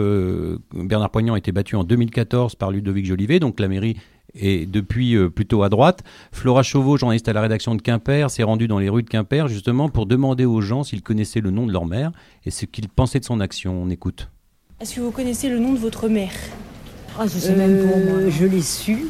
Bernard 0.73 1.11
Poignant 1.11 1.35
a 1.35 1.38
été 1.38 1.50
battu 1.52 1.75
en 1.76 1.82
2014 1.85 2.55
par 2.55 2.70
Ludovic 2.70 3.05
Jolivet, 3.05 3.41
donc 3.41 3.58
la 3.61 3.67
mairie 3.69 3.96
est 4.37 4.70
depuis 4.70 5.17
plutôt 5.31 5.62
à 5.64 5.69
droite. 5.69 6.02
Flora 6.32 6.62
Chauveau, 6.62 6.96
journaliste 6.96 7.29
à 7.29 7.32
la 7.32 7.41
rédaction 7.41 7.75
de 7.75 7.82
Quimper, 7.82 8.31
s'est 8.31 8.43
rendue 8.44 8.69
dans 8.69 8.79
les 8.79 8.88
rues 8.88 9.02
de 9.02 9.08
Quimper 9.11 9.49
justement 9.49 9.88
pour 9.88 10.06
demander 10.06 10.44
aux 10.44 10.61
gens 10.61 10.82
s'ils 10.85 11.02
connaissaient 11.02 11.41
le 11.41 11.50
nom 11.50 11.67
de 11.67 11.73
leur 11.73 11.85
mère 11.85 12.12
et 12.44 12.50
ce 12.50 12.64
qu'ils 12.64 12.88
pensaient 12.88 13.20
de 13.20 13.25
son 13.25 13.41
action. 13.41 13.82
On 13.82 13.91
écoute. 13.91 14.29
Est-ce 14.84 14.96
que 14.96 15.00
vous 15.00 15.12
connaissez 15.12 15.48
le 15.48 15.58
nom 15.58 15.72
de 15.72 15.78
votre 15.78 16.10
mère? 16.10 16.28
Ah, 17.19 17.22
je 17.25 17.38
sais 17.38 17.54
même 17.54 17.86
pour 17.88 17.96
moi. 17.96 18.16
Euh, 18.19 18.31
Je 18.31 18.44
l'ai 18.44 18.60
su. 18.60 19.06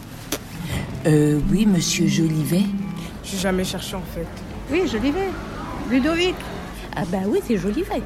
Euh, 1.04 1.40
oui, 1.50 1.66
monsieur 1.66 2.06
Jolivet. 2.06 2.60
J'ai 3.24 3.38
jamais 3.38 3.64
cherché 3.64 3.96
en 3.96 4.02
fait. 4.14 4.24
Oui, 4.70 4.82
je 4.86 4.98
vais. 4.98 5.10
Ludovic. 5.90 6.36
Ah 6.94 7.02
bah 7.10 7.18
oui, 7.26 7.40
c'est 7.44 7.56
Jolivet. 7.58 8.02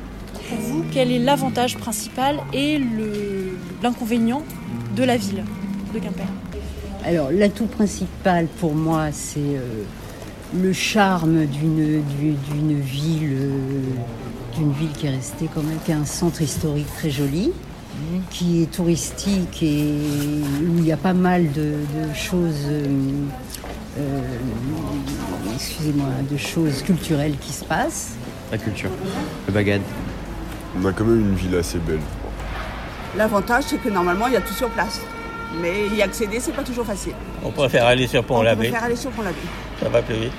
Pour 0.48 0.58
vous, 0.60 0.84
quel 0.90 1.12
est 1.12 1.18
l'avantage 1.18 1.76
principal 1.76 2.38
et 2.54 2.78
le- 2.78 3.58
l'inconvénient 3.82 4.42
de 4.96 5.04
la 5.04 5.18
ville 5.18 5.44
de 5.92 5.98
Quimper? 5.98 6.24
Alors, 7.04 7.30
l'atout 7.30 7.66
principal 7.66 8.46
pour 8.60 8.74
moi, 8.74 9.08
c'est 9.12 9.40
euh, 9.40 9.82
le 10.58 10.72
charme 10.72 11.44
d'une 11.44 12.02
du- 12.02 12.32
d'une 12.50 12.80
ville, 12.80 13.36
euh, 13.38 13.50
d'une 14.58 14.72
ville 14.72 14.92
qui 14.92 15.06
est 15.06 15.10
restée 15.10 15.48
quand 15.54 15.62
même, 15.62 15.78
qui 15.84 15.92
a 15.92 15.96
un 15.96 16.04
centre 16.04 16.42
historique 16.42 16.86
très 16.96 17.10
joli, 17.10 17.52
qui 18.30 18.62
est 18.62 18.66
touristique 18.70 19.62
et 19.62 19.84
où 20.62 20.78
il 20.78 20.86
y 20.86 20.92
a 20.92 20.96
pas 20.96 21.14
mal 21.14 21.50
de, 21.52 21.62
de 21.62 22.14
choses, 22.14 22.66
euh, 22.66 22.86
euh, 23.98 24.20
excusez-moi, 25.54 26.06
de 26.30 26.36
choses 26.36 26.82
culturelles 26.82 27.36
qui 27.40 27.52
se 27.52 27.64
passent. 27.64 28.16
La 28.52 28.58
culture. 28.58 28.90
Le 29.46 29.52
bagad. 29.52 29.80
On 30.80 30.84
a 30.86 30.92
quand 30.92 31.04
même 31.04 31.20
une 31.20 31.34
ville 31.34 31.56
assez 31.56 31.78
belle. 31.78 32.00
L'avantage, 33.16 33.64
c'est 33.68 33.78
que 33.78 33.88
normalement, 33.88 34.26
il 34.26 34.34
y 34.34 34.36
a 34.36 34.40
tout 34.40 34.54
sur 34.54 34.68
place. 34.70 35.00
Mais 35.62 35.88
y 35.96 36.02
accéder, 36.02 36.40
c'est 36.40 36.52
pas 36.52 36.62
toujours 36.62 36.84
facile. 36.84 37.14
On 37.42 37.50
préfère 37.50 37.86
aller 37.86 38.06
sur 38.06 38.20
On 38.20 38.24
Pont-l'Abbé, 38.24 38.68
préfère 38.68 38.84
aller 38.84 38.96
sur 38.96 39.10
Pont-l'Abbé. 39.10 39.38
ça 39.80 39.88
va 39.88 40.02
plus 40.02 40.14
vite. 40.14 40.32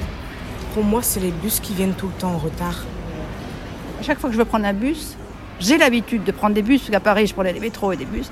Pour 0.73 0.83
moi, 0.83 1.01
c'est 1.01 1.19
les 1.19 1.31
bus 1.31 1.59
qui 1.59 1.73
viennent 1.73 1.95
tout 1.95 2.07
le 2.07 2.13
temps 2.13 2.33
en 2.33 2.37
retard. 2.37 2.85
À 3.99 4.03
chaque 4.03 4.19
fois 4.19 4.29
que 4.29 4.33
je 4.35 4.39
veux 4.39 4.45
prendre 4.45 4.65
un 4.65 4.73
bus, 4.73 5.15
j'ai 5.59 5.77
l'habitude 5.77 6.23
de 6.23 6.31
prendre 6.31 6.55
des 6.55 6.61
bus, 6.61 6.79
parce 6.81 6.91
qu'à 6.91 6.99
Paris, 6.99 7.27
je 7.27 7.33
prenais 7.33 7.53
des 7.53 7.59
métros 7.59 7.91
et 7.91 7.97
des 7.97 8.05
bus. 8.05 8.31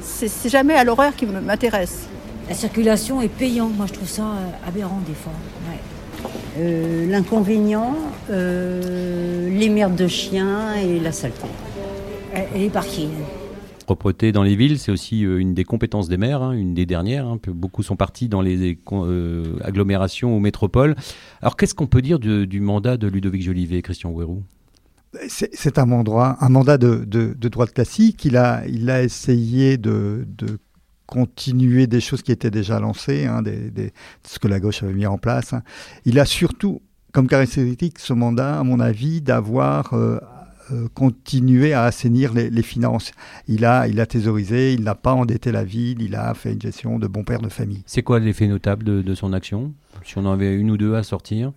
C'est 0.00 0.48
jamais 0.48 0.74
à 0.74 0.84
l'horaire 0.84 1.14
qui 1.16 1.26
me- 1.26 1.40
m'intéresse. 1.40 2.08
La 2.48 2.54
circulation 2.54 3.20
est 3.22 3.28
payante. 3.28 3.76
Moi, 3.76 3.86
je 3.86 3.92
trouve 3.94 4.08
ça 4.08 4.22
euh, 4.22 4.68
aberrant 4.68 5.00
des 5.06 5.14
fois. 5.14 5.32
Ouais. 5.68 5.78
Euh, 6.58 7.06
L'inconvénient, 7.10 7.94
euh, 8.30 9.48
les 9.50 9.68
merdes 9.68 9.96
de 9.96 10.08
chiens 10.08 10.74
et 10.74 10.98
la 10.98 11.12
saleté. 11.12 11.46
Et 12.54 12.58
les 12.58 12.68
parkings. 12.70 13.10
Propreté 13.86 14.32
dans 14.32 14.42
les 14.42 14.54
villes, 14.56 14.78
c'est 14.78 14.92
aussi 14.92 15.20
une 15.20 15.54
des 15.54 15.64
compétences 15.64 16.08
des 16.08 16.18
maires, 16.18 16.42
hein, 16.42 16.52
une 16.52 16.74
des 16.74 16.84
dernières. 16.84 17.26
hein, 17.26 17.38
beaucoup 17.48 17.82
sont 17.82 17.96
partis 17.96 18.28
dans 18.28 18.42
les 18.42 18.78
euh, 18.92 19.44
agglomérations 19.64 20.36
ou 20.36 20.40
métropoles. 20.40 20.94
Alors 21.40 21.56
qu'est-ce 21.56 21.74
qu'on 21.74 21.86
peut 21.86 22.02
dire 22.02 22.18
de- 22.18 22.44
du 22.44 22.60
mandat 22.60 22.96
de 22.98 23.08
Ludovic 23.08 23.42
Jolivet, 23.42 23.80
Christian 23.80 24.10
Guérou 24.10 24.42
C'est 25.28 25.78
un 25.78 25.86
mandat, 25.86 26.78
de, 26.78 27.04
de- 27.04 27.34
de 27.34 27.48
droite 27.48 27.72
classique. 27.72 28.24
Il 28.24 28.36
a, 28.36 28.64
essayé 29.02 29.78
de, 29.78 30.26
continuer 31.06 31.86
des 31.86 32.00
choses 32.00 32.22
qui 32.22 32.32
étaient 32.32 32.50
déjà 32.50 32.78
lancées, 32.80 33.24
hein, 33.24 33.40
des, 33.42 33.92
ce 34.24 34.38
que 34.38 34.46
la 34.48 34.60
gauche 34.60 34.82
avait 34.82 34.92
mis 34.92 35.06
en 35.06 35.16
place. 35.16 35.54
hein. 35.54 35.62
Il 36.04 36.18
a 36.18 36.26
surtout, 36.26 36.82
comme 37.12 37.26
caractéristique, 37.26 37.98
ce 37.98 38.12
mandat, 38.12 38.58
à 38.60 38.62
mon 38.62 38.78
avis, 38.78 39.22
d'avoir 39.22 39.94
euh, 39.94 40.18
euh, 40.70 40.86
continué 40.92 41.72
à 41.72 41.84
assainir 41.84 42.34
les, 42.34 42.62
finances. 42.62 43.12
Il 43.46 43.64
a, 43.64 43.88
thésaurisé, 44.06 44.74
il 44.74 44.82
n'a 44.82 44.94
pas 44.94 45.14
endetté 45.14 45.50
la 45.50 45.64
ville, 45.64 46.02
il 46.02 46.14
a 46.14 46.34
fait 46.34 46.52
une 46.52 46.60
gestion 46.60 46.98
de 46.98 47.06
bon 47.06 47.24
père 47.24 47.40
de 47.40 47.48
famille. 47.48 47.82
C'est 47.86 48.02
quoi 48.02 48.18
l'effet 48.18 48.46
notable 48.46 49.02
de 49.02 49.14
son 49.14 49.32
action? 49.32 49.72
Si 50.08 50.16
on 50.16 50.24
en 50.24 50.32
avait 50.32 50.54
une 50.54 50.70
ou 50.70 50.78
deux 50.78 50.94
à 50.94 51.02
sortir 51.02 51.52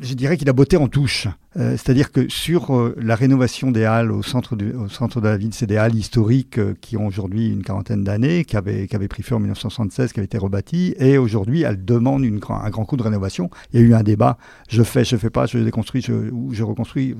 je 0.00 0.14
dirais 0.14 0.38
qu'il 0.38 0.48
a 0.48 0.54
botté 0.54 0.78
en 0.78 0.88
touche. 0.88 1.28
Euh, 1.56 1.72
C'est-à-dire 1.72 2.10
que 2.10 2.26
sur 2.30 2.74
euh, 2.74 2.96
la 2.98 3.14
rénovation 3.14 3.70
des 3.70 3.84
halles 3.84 4.10
au 4.12 4.22
centre, 4.22 4.56
du- 4.56 4.72
centre 4.88 5.20
de 5.20 5.28
la 5.28 5.36
ville, 5.36 5.52
c'est 5.52 5.66
des 5.66 5.76
halles 5.76 5.94
historiques 5.94 6.58
euh, 6.58 6.74
qui 6.80 6.96
ont 6.96 7.06
aujourd'hui 7.06 7.50
une 7.50 7.62
quarantaine 7.62 8.02
d'années, 8.02 8.46
qui 8.46 8.56
avaient, 8.56 8.86
qui 8.88 8.96
pris 9.08 9.22
feu 9.22 9.34
en 9.34 9.40
1976, 9.40 10.14
qui 10.14 10.20
avaient 10.20 10.24
été 10.24 10.38
rebâties, 10.38 10.94
et 10.98 11.18
aujourd'hui 11.18 11.62
elles 11.62 11.84
demandent 11.84 12.24
un 12.24 12.70
grand 12.70 12.86
coup 12.86 12.96
de 12.96 13.02
rénovation. 13.02 13.50
Il 13.74 13.80
y 13.80 13.82
a 13.82 13.86
eu 13.86 13.92
un 13.94 14.02
débat, 14.02 14.38
je 14.70 14.82
fais, 14.82 15.04
je 15.04 15.16
fais 15.16 15.30
pas, 15.30 15.44
je 15.44 15.58
déconstruis, 15.58 16.00
je, 16.00 16.30
je 16.52 16.62
reconstruis. 16.62 17.14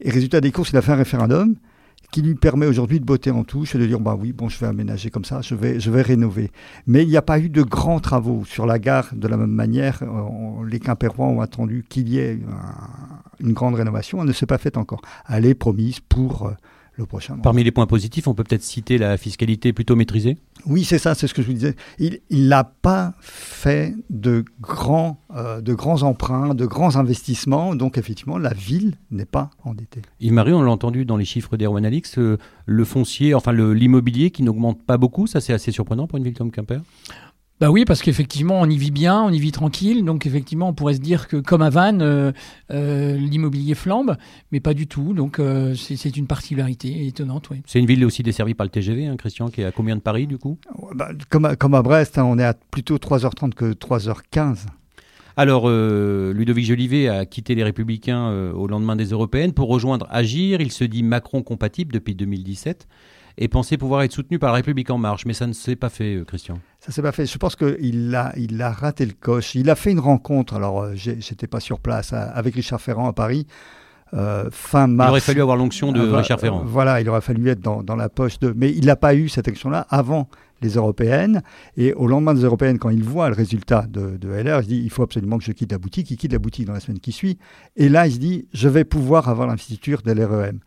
Et 0.00 0.10
résultat 0.10 0.42
des 0.42 0.52
courses, 0.52 0.70
il 0.72 0.76
a 0.76 0.82
fait 0.82 0.92
un 0.92 0.96
référendum 0.96 1.56
qui 2.12 2.22
lui 2.22 2.34
permet 2.34 2.66
aujourd'hui 2.66 2.98
de 3.00 3.04
botter 3.04 3.30
en 3.30 3.44
touche 3.44 3.74
et 3.74 3.78
de 3.78 3.84
dire 3.86 4.00
bah 4.00 4.16
oui 4.18 4.32
bon 4.32 4.48
je 4.48 4.58
vais 4.58 4.66
aménager 4.66 5.10
comme 5.10 5.24
ça 5.24 5.42
je 5.42 5.54
vais 5.54 5.80
je 5.80 5.90
vais 5.90 6.02
rénover. 6.02 6.50
Mais 6.86 7.02
il 7.02 7.08
n'y 7.08 7.16
a 7.16 7.22
pas 7.22 7.38
eu 7.38 7.48
de 7.50 7.62
grands 7.62 8.00
travaux 8.00 8.44
sur 8.46 8.64
la 8.64 8.78
gare 8.78 9.08
de 9.12 9.28
la 9.28 9.36
même 9.36 9.50
manière. 9.50 10.02
Euh, 10.02 10.66
les 10.66 10.78
Quimpérois 10.80 11.26
ont 11.26 11.40
attendu 11.40 11.84
qu'il 11.88 12.08
y 12.08 12.18
ait 12.18 12.38
un- 12.48 13.20
une 13.46 13.52
grande 13.52 13.74
rénovation. 13.74 14.20
Elle 14.20 14.28
ne 14.28 14.32
s'est 14.32 14.46
pas 14.46 14.56
faite 14.58 14.76
encore. 14.78 15.02
Elle 15.28 15.44
est 15.46 15.54
promise 15.54 16.00
pour 16.00 16.46
euh, 16.46 16.52
le 16.96 17.06
prochain 17.06 17.34
mandat. 17.34 17.42
Parmi 17.42 17.64
les 17.64 17.70
points 17.70 17.86
positifs, 17.86 18.26
on 18.26 18.34
peut 18.34 18.44
peut-être 18.44 18.62
citer 18.62 18.98
la 18.98 19.16
fiscalité 19.16 19.72
plutôt 19.72 19.96
maîtrisée 19.96 20.38
Oui, 20.66 20.84
c'est 20.84 20.98
ça, 20.98 21.14
c'est 21.14 21.26
ce 21.26 21.34
que 21.34 21.42
je 21.42 21.46
vous 21.46 21.52
disais. 21.52 21.76
Il 21.98 22.48
n'a 22.48 22.64
pas 22.64 23.14
fait 23.20 23.94
de 24.10 24.44
grands, 24.60 25.20
euh, 25.34 25.60
de 25.60 25.74
grands 25.74 26.02
emprunts, 26.02 26.54
de 26.54 26.66
grands 26.66 26.96
investissements, 26.96 27.74
donc 27.74 27.98
effectivement, 27.98 28.38
la 28.38 28.54
ville 28.54 28.96
n'est 29.10 29.26
pas 29.26 29.50
endettée. 29.64 30.02
Yves-Marie, 30.20 30.52
on 30.52 30.62
l'a 30.62 30.70
entendu 30.70 31.04
dans 31.04 31.16
les 31.16 31.24
chiffres 31.24 31.56
d'Erwan 31.56 31.84
Alix, 31.84 32.18
euh, 32.18 32.38
le 32.66 32.84
foncier, 32.84 33.34
enfin 33.34 33.52
l'immobilier 33.52 34.30
qui 34.30 34.42
n'augmente 34.42 34.82
pas 34.84 34.96
beaucoup, 34.96 35.26
ça 35.26 35.40
c'est 35.40 35.52
assez 35.52 35.72
surprenant 35.72 36.06
pour 36.06 36.18
une 36.18 36.24
ville 36.24 36.34
comme 36.34 36.50
Quimper? 36.50 36.80
Bah 37.58 37.70
oui, 37.70 37.86
parce 37.86 38.02
qu'effectivement, 38.02 38.60
on 38.60 38.68
y 38.68 38.76
vit 38.76 38.90
bien, 38.90 39.22
on 39.22 39.30
y 39.30 39.38
vit 39.38 39.52
tranquille. 39.52 40.04
Donc 40.04 40.26
effectivement, 40.26 40.68
on 40.68 40.74
pourrait 40.74 40.94
se 40.94 41.00
dire 41.00 41.26
que 41.26 41.38
comme 41.38 41.62
à 41.62 41.70
Vannes, 41.70 42.02
euh, 42.02 42.32
euh, 42.70 43.16
l'immobilier 43.16 43.74
flambe, 43.74 44.16
mais 44.52 44.60
pas 44.60 44.74
du 44.74 44.86
tout. 44.86 45.14
Donc 45.14 45.38
euh, 45.38 45.74
c'est 45.74 45.96
c'est 45.96 46.16
une 46.16 46.26
particularité 46.26 47.06
étonnante, 47.06 47.48
oui. 47.50 47.62
C'est 47.66 47.78
une 47.78 47.86
ville 47.86 48.04
aussi 48.04 48.22
desservie 48.22 48.54
par 48.54 48.66
le 48.66 48.70
TGV, 48.70 49.06
hein, 49.06 49.16
Christian, 49.16 49.48
qui 49.48 49.62
est 49.62 49.64
à 49.64 49.72
combien 49.72 49.96
de 49.96 50.02
Paris 50.02 50.26
du 50.26 50.36
coup 50.36 50.58
Bah, 50.94 51.08
comme, 51.30 51.46
à, 51.46 51.56
comme 51.56 51.74
à 51.74 51.82
Brest, 51.82 52.18
hein, 52.18 52.24
on 52.24 52.38
est 52.38 52.44
à 52.44 52.52
plutôt 52.52 52.96
3h30 52.96 53.54
que 53.54 53.72
3h15. 53.72 54.66
Alors, 55.38 55.64
euh, 55.66 56.32
Ludovic 56.32 56.64
Jolivet 56.64 57.08
a 57.08 57.26
quitté 57.26 57.54
les 57.54 57.62
Républicains 57.62 58.30
euh, 58.30 58.52
au 58.54 58.66
lendemain 58.66 58.96
des 58.96 59.10
Européennes 59.10 59.52
pour 59.52 59.68
rejoindre 59.68 60.06
Agir. 60.08 60.62
Il 60.62 60.72
se 60.72 60.82
dit 60.82 61.02
Macron 61.02 61.42
compatible 61.42 61.92
depuis 61.92 62.14
2017 62.14 62.88
et 63.38 63.48
pensait 63.48 63.76
pouvoir 63.76 64.02
être 64.02 64.12
soutenu 64.12 64.38
par 64.38 64.50
la 64.50 64.56
République 64.56 64.90
En 64.90 64.98
Marche. 64.98 65.26
Mais 65.26 65.34
ça 65.34 65.46
ne 65.46 65.52
s'est 65.52 65.76
pas 65.76 65.88
fait, 65.90 66.16
euh, 66.16 66.24
Christian. 66.24 66.58
Ça 66.80 66.92
s'est 66.92 67.02
pas 67.02 67.12
fait. 67.12 67.26
Je 67.26 67.36
pense 67.38 67.56
qu'il 67.56 68.14
a, 68.14 68.32
il 68.36 68.60
a 68.62 68.70
raté 68.70 69.04
le 69.06 69.12
coche. 69.12 69.54
Il 69.54 69.68
a 69.70 69.74
fait 69.74 69.90
une 69.90 70.00
rencontre. 70.00 70.54
Alors, 70.54 70.82
euh, 70.82 70.92
j'étais 70.94 71.46
pas 71.46 71.60
sur 71.60 71.80
place 71.80 72.12
à- 72.12 72.22
avec 72.30 72.54
Richard 72.54 72.80
Ferrand 72.80 73.08
à 73.08 73.12
Paris. 73.12 73.46
euh, 74.14 74.48
fin 74.52 74.86
mars. 74.86 75.08
Il 75.08 75.10
aurait 75.10 75.20
fallu 75.20 75.40
avoir 75.42 75.56
l'onction 75.56 75.90
de 75.92 76.00
Richard 76.00 76.38
Ferrand. 76.40 76.62
Voilà, 76.64 77.00
il 77.00 77.08
aurait 77.08 77.20
fallu 77.20 77.48
être 77.50 77.60
dans, 77.60 77.82
dans 77.82 77.96
la 77.96 78.08
poche 78.08 78.38
de. 78.38 78.54
Mais 78.56 78.70
il 78.72 78.86
n'a 78.86 78.94
pas 78.96 79.14
eu 79.16 79.28
cette 79.28 79.48
élection-là 79.48 79.84
avant 79.90 80.28
les 80.62 80.70
européennes. 80.76 81.42
Et 81.76 81.92
au 81.92 82.06
lendemain 82.06 82.32
des 82.32 82.42
européennes, 82.44 82.78
quand 82.78 82.90
il 82.90 83.02
voit 83.02 83.28
le 83.28 83.34
résultat 83.34 83.84
de, 83.90 84.16
de 84.16 84.28
LR, 84.28 84.60
il 84.60 84.62
se 84.62 84.68
dit 84.68 84.80
il 84.82 84.90
faut 84.90 85.02
absolument 85.02 85.38
que 85.38 85.44
je 85.44 85.50
quitte 85.52 85.72
la 85.72 85.78
boutique. 85.78 86.08
Il 86.12 86.16
quitte 86.16 86.32
la 86.32 86.38
boutique 86.38 86.66
dans 86.66 86.72
la 86.72 86.80
semaine 86.80 87.00
qui 87.00 87.10
suit. 87.10 87.36
Et 87.74 87.88
là, 87.88 88.06
il 88.06 88.12
se 88.14 88.18
dit 88.18 88.46
je 88.54 88.68
vais 88.68 88.84
pouvoir 88.84 89.28
avoir 89.28 89.48
l'investiture 89.48 90.02
de 90.02 90.12
l'REM. 90.12 90.60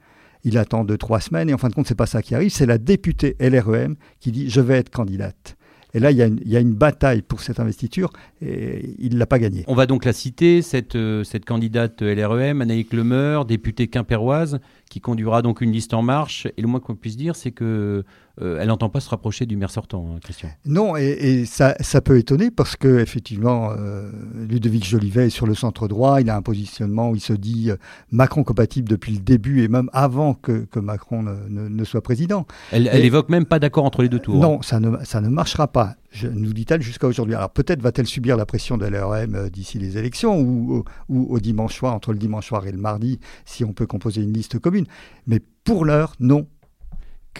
Il 0.44 0.58
attend 0.58 0.86
deux, 0.86 0.98
trois 0.98 1.20
semaines 1.20 1.50
et 1.50 1.54
en 1.54 1.58
fin 1.58 1.70
de 1.70 1.74
compte, 1.74 1.88
c'est 1.88 1.96
pas 1.96 2.06
ça 2.06 2.22
qui 2.22 2.36
arrive. 2.36 2.52
C'est 2.52 2.66
la 2.66 2.78
députée 2.78 3.36
LREM 3.40 3.96
qui 4.20 4.32
dit 4.32 4.50
je 4.50 4.62
vais 4.62 4.78
être 4.78 4.90
candidate. 4.90 5.58
Et 5.94 6.00
là, 6.00 6.12
il 6.12 6.18
y, 6.18 6.22
a 6.22 6.28
une, 6.28 6.40
il 6.46 6.52
y 6.52 6.56
a 6.56 6.60
une 6.60 6.74
bataille 6.74 7.24
pour 7.24 7.42
cette 7.42 7.60
investiture 7.60 8.12
et 8.42 8.94
il 9.00 9.16
ne 9.16 9.20
l'a 9.20 9.26
pas 9.26 9.40
gagnée. 9.40 9.64
On 9.68 9.74
va 9.74 9.88
donc 9.88 10.06
la 10.06 10.14
citer, 10.14 10.62
cette, 10.62 10.96
euh, 10.96 11.24
cette 11.24 11.46
candidate 11.46 12.04
LREM, 12.04 12.62
Anaïk 12.62 12.94
Lemeur, 12.94 13.46
députée 13.46 13.88
quimpéroise, 13.88 14.60
qui 14.92 15.02
conduira 15.02 15.42
donc 15.42 15.62
une 15.62 15.72
liste 15.72 15.96
en 15.96 16.04
marche. 16.04 16.48
Et 16.58 16.62
le 16.62 16.68
moins 16.68 16.80
qu'on 16.80 16.96
puisse 16.96 17.18
dire, 17.18 17.36
c'est 17.36 17.52
que 17.52 18.04
elle 18.38 18.68
n'entend 18.70 18.90
pas 18.90 19.00
se 19.02 19.10
rapprocher 19.10 19.46
du 19.46 19.58
maire 19.58 19.70
sortant, 19.72 20.06
hein, 20.16 20.20
Christian. 20.24 20.50
Non, 20.66 20.96
et, 20.96 21.04
et 21.08 21.46
ça, 21.46 21.76
ça 21.82 22.00
peut 22.02 22.18
étonner 22.18 22.52
parce 22.52 22.76
que 22.78 23.00
effectivement, 23.00 23.72
euh, 23.78 24.12
Ludovic 24.48 24.86
Jolivet 24.86 25.28
est 25.28 25.30
sur 25.30 25.46
le 25.46 25.56
centre 25.56 25.88
droit. 25.88 26.22
Il 26.22 26.30
a 26.30 26.36
un 26.38 26.42
positionnement 26.42 27.10
où 27.10 27.16
il 27.16 27.20
se 27.22 27.34
dit 27.34 27.70
euh, 27.72 27.76
Macron 28.12 28.44
compatible 28.44 28.88
depuis 28.88 29.12
le 29.14 29.20
début 29.20 29.64
et 29.64 29.68
même 29.68 29.90
avant 29.94 30.34
que, 30.34 30.66
que 30.72 30.80
Macron 30.80 31.24
ne, 31.24 31.34
ne- 31.50 31.68
ne 31.70 31.84
soit 31.84 32.02
président. 32.02 32.46
Elle, 32.72 32.88
elle 32.92 33.04
évoque 33.04 33.30
même 33.30 33.46
pas 33.46 33.60
d'accord 33.60 33.84
entre 33.86 34.02
les 34.04 34.10
deux 34.10 34.20
tours. 34.20 34.36
hein. 34.38 34.40
Non, 34.40 34.62
ça 34.62 34.80
ne, 34.80 35.04
ça 35.04 35.20
ne 35.22 35.28
marchera 35.30 35.68
pas, 35.68 35.96
je, 36.12 36.28
nous 36.28 36.54
dit-elle 36.54 36.82
jusqu'à 36.82 37.08
aujourd'hui. 37.08 37.36
Alors 37.36 37.50
peut-être 37.50 37.82
va-t-elle 37.82 38.08
subir 38.08 38.38
la 38.38 38.46
pression 38.46 38.78
de 38.78 38.86
l'REM 38.86 39.36
euh, 39.36 39.50
d'ici 39.50 39.80
les 39.80 39.98
élections 39.98 40.40
ou, 40.40 40.84
ou 41.10 41.26
au 41.34 41.40
dimanche 41.40 41.76
soir, 41.76 41.94
entre 41.94 42.14
le 42.14 42.20
dimanche 42.20 42.48
soir 42.48 42.66
et 42.68 42.72
le 42.72 42.78
mardi, 42.78 43.20
si 43.46 43.66
on 43.66 43.74
peut 43.74 43.86
composer 43.88 44.22
une 44.22 44.32
liste 44.34 44.60
commune. 44.60 44.86
Mais 45.28 45.42
pour 45.64 45.84
l'heure, 45.84 46.14
non. 46.20 46.48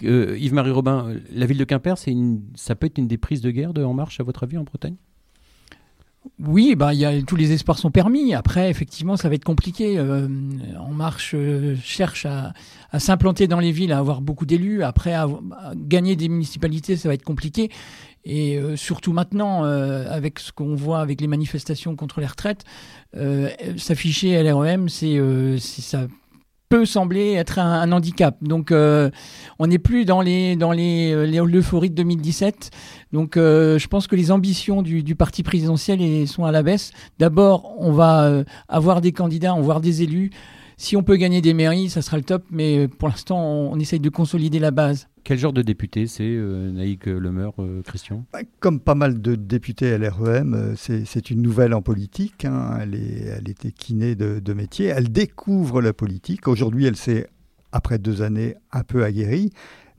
Yves-Marie 0.02 0.72
Robin, 0.72 1.08
euh, 1.08 1.20
la 1.34 1.46
ville 1.46 1.58
de 1.58 1.64
Quimper, 1.66 1.96
ça 2.56 2.76
peut 2.76 2.88
être 2.88 2.98
une 2.98 3.08
des 3.08 3.18
prises 3.18 3.42
de 3.42 3.52
guerre 3.52 3.74
de 3.74 3.84
En 3.84 3.94
Marche, 3.94 4.20
à 4.20 4.24
votre 4.24 4.44
avis, 4.44 4.58
en 4.58 4.64
Bretagne? 4.64 4.96
Oui, 6.38 6.76
y 6.94 7.06
a, 7.06 7.22
tous 7.22 7.36
les 7.38 7.54
espoirs 7.54 7.78
sont 7.80 7.92
permis. 7.92 8.34
Après, 8.34 8.70
effectivement, 8.70 9.16
ça 9.18 9.30
va 9.30 9.36
être 9.36 9.46
compliqué. 9.46 9.98
Euh, 9.98 10.28
en 10.80 10.92
Marche 10.92 11.32
euh, 11.34 11.76
cherche 11.82 12.26
à, 12.26 12.54
à 12.92 13.00
s'implanter 13.00 13.48
dans 13.48 13.60
les 13.60 13.72
villes, 13.72 13.94
à 13.94 14.00
avoir 14.00 14.22
beaucoup 14.22 14.46
d'élus. 14.46 14.84
Après, 14.84 15.14
à, 15.14 15.24
à 15.24 15.74
gagner 15.76 16.16
des 16.16 16.28
municipalités, 16.30 16.98
ça 16.98 17.08
va 17.08 17.14
être 17.16 17.24
compliqué. 17.24 17.70
Et 18.26 18.60
surtout 18.76 19.14
maintenant, 19.14 19.64
avec 19.64 20.40
ce 20.40 20.52
qu'on 20.52 20.76
voit 20.76 21.00
avec 21.00 21.22
les 21.22 21.28
manifestations 21.28 21.96
contre 21.96 22.20
les 22.20 22.28
retraites, 22.28 22.66
s'afficher 23.78 24.44
LREM, 24.44 24.90
c'est 24.90 25.18
euh, 25.18 25.58
c'est- 25.58 25.82
ça 25.82 26.08
peut 26.70 26.86
sembler 26.86 27.34
être 27.34 27.58
un, 27.60 27.92
handicap. 27.92 28.38
Donc, 28.42 28.72
euh, 28.72 29.10
on 29.58 29.68
n'est 29.68 29.80
plus 29.80 30.06
dans 30.06 30.22
les 30.22 30.56
dans 30.56 30.72
les 30.72 31.12
euh, 31.12 31.26
les- 31.26 31.40
l'euphorie 31.40 31.90
de 31.90 31.96
2017. 31.96 32.70
Donc, 33.12 33.38
euh, 33.38 33.80
je 33.80 33.88
pense 33.88 34.06
que 34.06 34.16
les 34.16 34.32
ambitions 34.32 34.84
du, 34.84 35.02
du 35.02 35.16
parti 35.16 35.42
présidentiel 35.42 36.28
sont 36.28 36.46
à 36.46 36.52
la 36.52 36.62
baisse. 36.62 36.92
D'abord, 37.18 37.74
on 37.80 37.92
va 37.92 38.24
euh, 38.26 38.44
avoir 38.68 39.02
des 39.02 39.12
candidats, 39.12 39.54
on 39.54 39.58
va 39.58 39.64
avoir 39.64 39.82
des 39.82 40.04
élus. 40.04 40.30
Si 40.78 40.96
on 40.96 41.04
peut 41.04 41.18
gagner 41.18 41.42
des 41.42 41.54
mairies, 41.54 41.90
ça 41.90 42.02
sera 42.02 42.18
le 42.18 42.24
top. 42.24 42.44
Mais 42.52 42.88
pour 42.88 43.10
l'instant, 43.10 43.40
on, 43.42 43.74
on 43.74 43.80
essaye 43.80 44.00
de 44.00 44.10
consolider 44.10 44.60
la 44.60 44.72
base. 44.72 45.08
Quel 45.30 45.38
genre 45.38 45.54
de 45.54 45.62
député 45.62 46.08
c'est, 46.08 46.24
euh, 46.26 46.72
Naïk 46.72 47.06
Lemeur, 47.06 47.54
euh, 47.60 47.84
Christian? 47.84 48.26
Bah, 48.34 48.40
Comme 48.60 48.80
pas 48.80 48.96
mal 48.96 49.22
de 49.22 49.36
députés 49.36 49.96
LREM, 49.96 50.56
euh, 50.56 50.74
c'est 50.76 51.30
une 51.30 51.44
nouvelle 51.44 51.76
en 51.76 51.84
politique. 51.84 52.46
hein. 52.46 52.80
Elle, 52.82 52.96
est, 52.96 53.26
elle 53.38 53.48
était 53.48 53.72
kiné 53.72 54.16
de, 54.16 54.40
de 54.40 54.54
métier. 54.54 54.88
Elle 54.88 55.12
découvre 55.12 55.84
la 55.84 55.94
politique. 55.94 56.48
Aujourd'hui, 56.48 56.86
elle 56.88 56.96
s'est, 56.96 57.28
après 57.72 58.00
deux 58.00 58.24
années, 58.24 58.56
un 58.72 58.82
peu 58.82 59.04
aguerrie. 59.04 59.52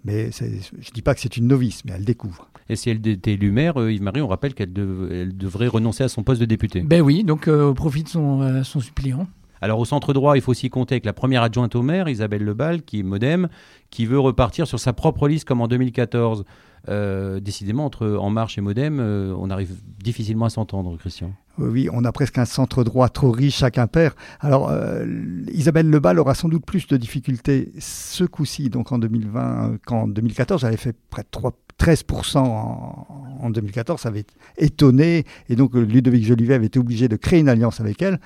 Mais 0.05 0.31
je 0.33 0.45
ne 0.47 0.93
dis 0.93 1.03
pas 1.03 1.15
que 1.15 1.21
c'est 1.21 1.37
une 1.37 1.47
novice, 1.47 1.85
mais 1.85 1.93
elle 1.95 2.05
découvre. 2.05 2.51
Et 2.69 2.75
si 2.75 2.91
elle 2.91 3.07
était 3.07 3.35
élue 3.35 3.53
maire, 3.53 3.81
euh, 3.81 3.93
Yves-Marie, 3.93 4.23
on 4.23 4.27
rappelle 4.27 4.55
qu'elle 4.55 4.73
dev- 4.73 5.13
elle 5.13 5.37
devrait 5.37 5.69
renoncer 5.69 6.03
à 6.03 6.09
son 6.09 6.25
poste 6.25 6.41
de 6.41 6.47
député. 6.47 6.81
Ben 6.83 7.03
oui, 7.03 7.23
donc 7.23 7.47
euh, 7.47 7.67
au 7.69 7.75
profit 7.75 8.03
de 8.03 8.09
son, 8.09 8.43
euh, 8.43 8.65
son 8.65 8.81
suppléant. 8.81 9.29
Alors 9.61 9.79
au 9.79 9.85
centre 9.85 10.13
droit, 10.13 10.37
il 10.37 10.43
faut 10.43 10.53
aussi 10.53 10.71
compter 10.71 10.95
avec 10.95 11.05
la 11.05 11.13
première 11.13 11.43
adjointe 11.43 11.75
au 11.75 11.83
maire, 11.83 12.09
Isabelle 12.09 12.45
Lebal, 12.45 12.83
qui 12.83 13.01
est 13.01 13.03
modem, 13.03 13.49
qui 13.91 14.07
veut 14.07 14.19
repartir 14.19 14.67
sur 14.67 14.81
sa 14.81 14.93
propre 14.93 15.29
liste 15.29 15.47
comme 15.47 15.61
en 15.61 15.69
2014. 15.69 16.45
Euh, 16.89 17.41
décidément, 17.41 17.85
entre 17.85 18.09
En 18.09 18.31
Marche 18.31 18.57
et 18.57 18.63
Modem, 18.63 19.01
euh, 19.01 19.35
on 19.39 19.51
arrive 19.51 19.75
difficilement 20.03 20.47
à 20.47 20.51
s'entendre, 20.51 20.97
Christian. 20.97 21.33
Oui, 21.59 21.91
on 21.93 22.05
a 22.05 22.13
presque 22.13 22.39
un 22.39 22.47
centre 22.47 22.85
droit 22.85 23.11
trop 23.11 23.31
riche 23.31 23.63
à 23.63 23.71
Quimper. 23.71 24.15
Alors, 24.41 24.71
euh, 24.71 25.05
Isabelle 25.53 25.91
Lebal 25.91 26.19
aura 26.19 26.35
sans 26.35 26.49
doute 26.49 26.65
plus 26.65 26.87
de 26.87 26.97
difficultés 26.97 27.71
ce 27.79 28.25
coup-ci, 28.25 28.71
donc 28.71 28.93
en 28.93 28.99
2020, 28.99 29.73
euh, 29.73 29.79
qu'en 29.85 30.09
2014. 30.09 30.65
Elle 30.65 30.69
avait 30.69 30.77
fait 30.79 30.97
près 31.11 31.23
de 31.23 31.29
3 31.31 31.53
13% 31.81 32.39
en, 32.39 33.07
en 33.41 33.51
2014, 33.51 34.03
ça 34.03 34.11
avait 34.11 34.27
étonné. 34.59 35.25
Et 35.49 35.57
donc, 35.57 35.75
euh, 35.75 35.81
Ludovic 35.81 36.25
Jolivet 36.25 36.55
avait 36.55 36.67
été 36.67 36.79
obligé 36.79 37.09
de 37.09 37.17
créer 37.17 37.41
une 37.41 37.49
alliance 37.49 37.81
avec 37.81 38.03
elle. 38.03 38.21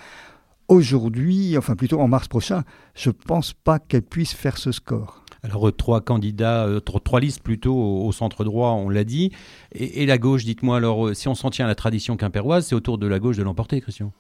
Aujourd'hui, 0.68 1.56
enfin 1.58 1.76
plutôt 1.76 2.00
en 2.00 2.08
mars 2.08 2.28
prochain, 2.28 2.64
je 2.94 3.10
ne 3.10 3.14
pense 3.14 3.52
pas 3.52 3.78
qu'elle 3.78 4.02
puisse 4.02 4.32
faire 4.32 4.56
ce 4.56 4.72
score. 4.72 5.22
Alors 5.42 5.68
euh, 5.68 5.72
trois 5.72 6.00
candidats, 6.00 6.64
euh, 6.64 6.80
tro- 6.80 7.00
trois 7.00 7.20
listes 7.20 7.42
plutôt 7.42 7.76
au, 7.76 8.10
centre 8.12 8.44
droit, 8.44 8.70
on 8.70 8.88
l'a 8.88 9.04
dit. 9.04 9.30
Et, 9.72 10.02
et 10.02 10.06
la 10.06 10.16
gauche, 10.16 10.44
dites-moi 10.44 10.78
alors, 10.78 11.08
euh, 11.08 11.14
si 11.14 11.28
on 11.28 11.34
s'en 11.34 11.50
tient 11.50 11.66
à 11.66 11.68
la 11.68 11.74
tradition 11.74 12.16
quimpéroise, 12.16 12.66
c'est 12.66 12.74
au 12.74 12.80
tour 12.80 12.96
de 12.96 13.06
la 13.06 13.18
gauche 13.18 13.36
de 13.36 13.42
l'emporter, 13.42 13.80
Christian. 13.82 14.10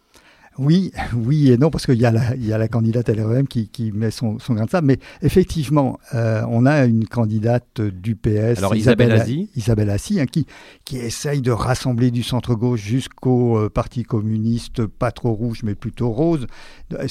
Oui, 0.58 0.92
oui 1.14 1.50
et 1.50 1.58
non, 1.58 1.70
parce 1.70 1.84
qu'il 1.86 2.00
y, 2.00 2.06
a 2.06 2.10
la- 2.12 2.34
il 2.36 2.46
y 2.46 2.52
a 2.52 2.58
la 2.58 2.68
candidate 2.68 3.08
LREM 3.08 3.48
qui, 3.48 3.68
qui 3.68 3.90
met 3.92 4.10
son, 4.10 4.38
son 4.38 4.54
grain 4.54 4.66
de 4.66 4.70
sable. 4.70 4.86
Mais 4.86 4.98
effectivement, 5.22 5.98
euh, 6.14 6.42
on 6.48 6.64
a 6.66 6.84
une 6.84 7.06
candidate 7.06 7.80
du 7.80 8.14
PS, 8.14 8.58
Alors, 8.58 8.74
Isabelle 8.76 9.12
Azy. 9.12 9.48
Isabelle 9.56 9.90
Assy, 9.90 10.20
hein, 10.20 10.26
qui, 10.26 10.46
qui 10.84 10.96
essaye 10.98 11.40
de 11.42 11.50
rassembler 11.50 12.10
du 12.10 12.22
centre-gauche 12.22 12.80
jusqu'au 12.82 13.58
euh, 13.58 13.68
Parti 13.68 14.04
communiste, 14.04 14.86
pas 14.86 15.10
trop 15.10 15.32
rouge, 15.32 15.60
mais 15.64 15.74
plutôt 15.74 16.10
rose, 16.10 16.46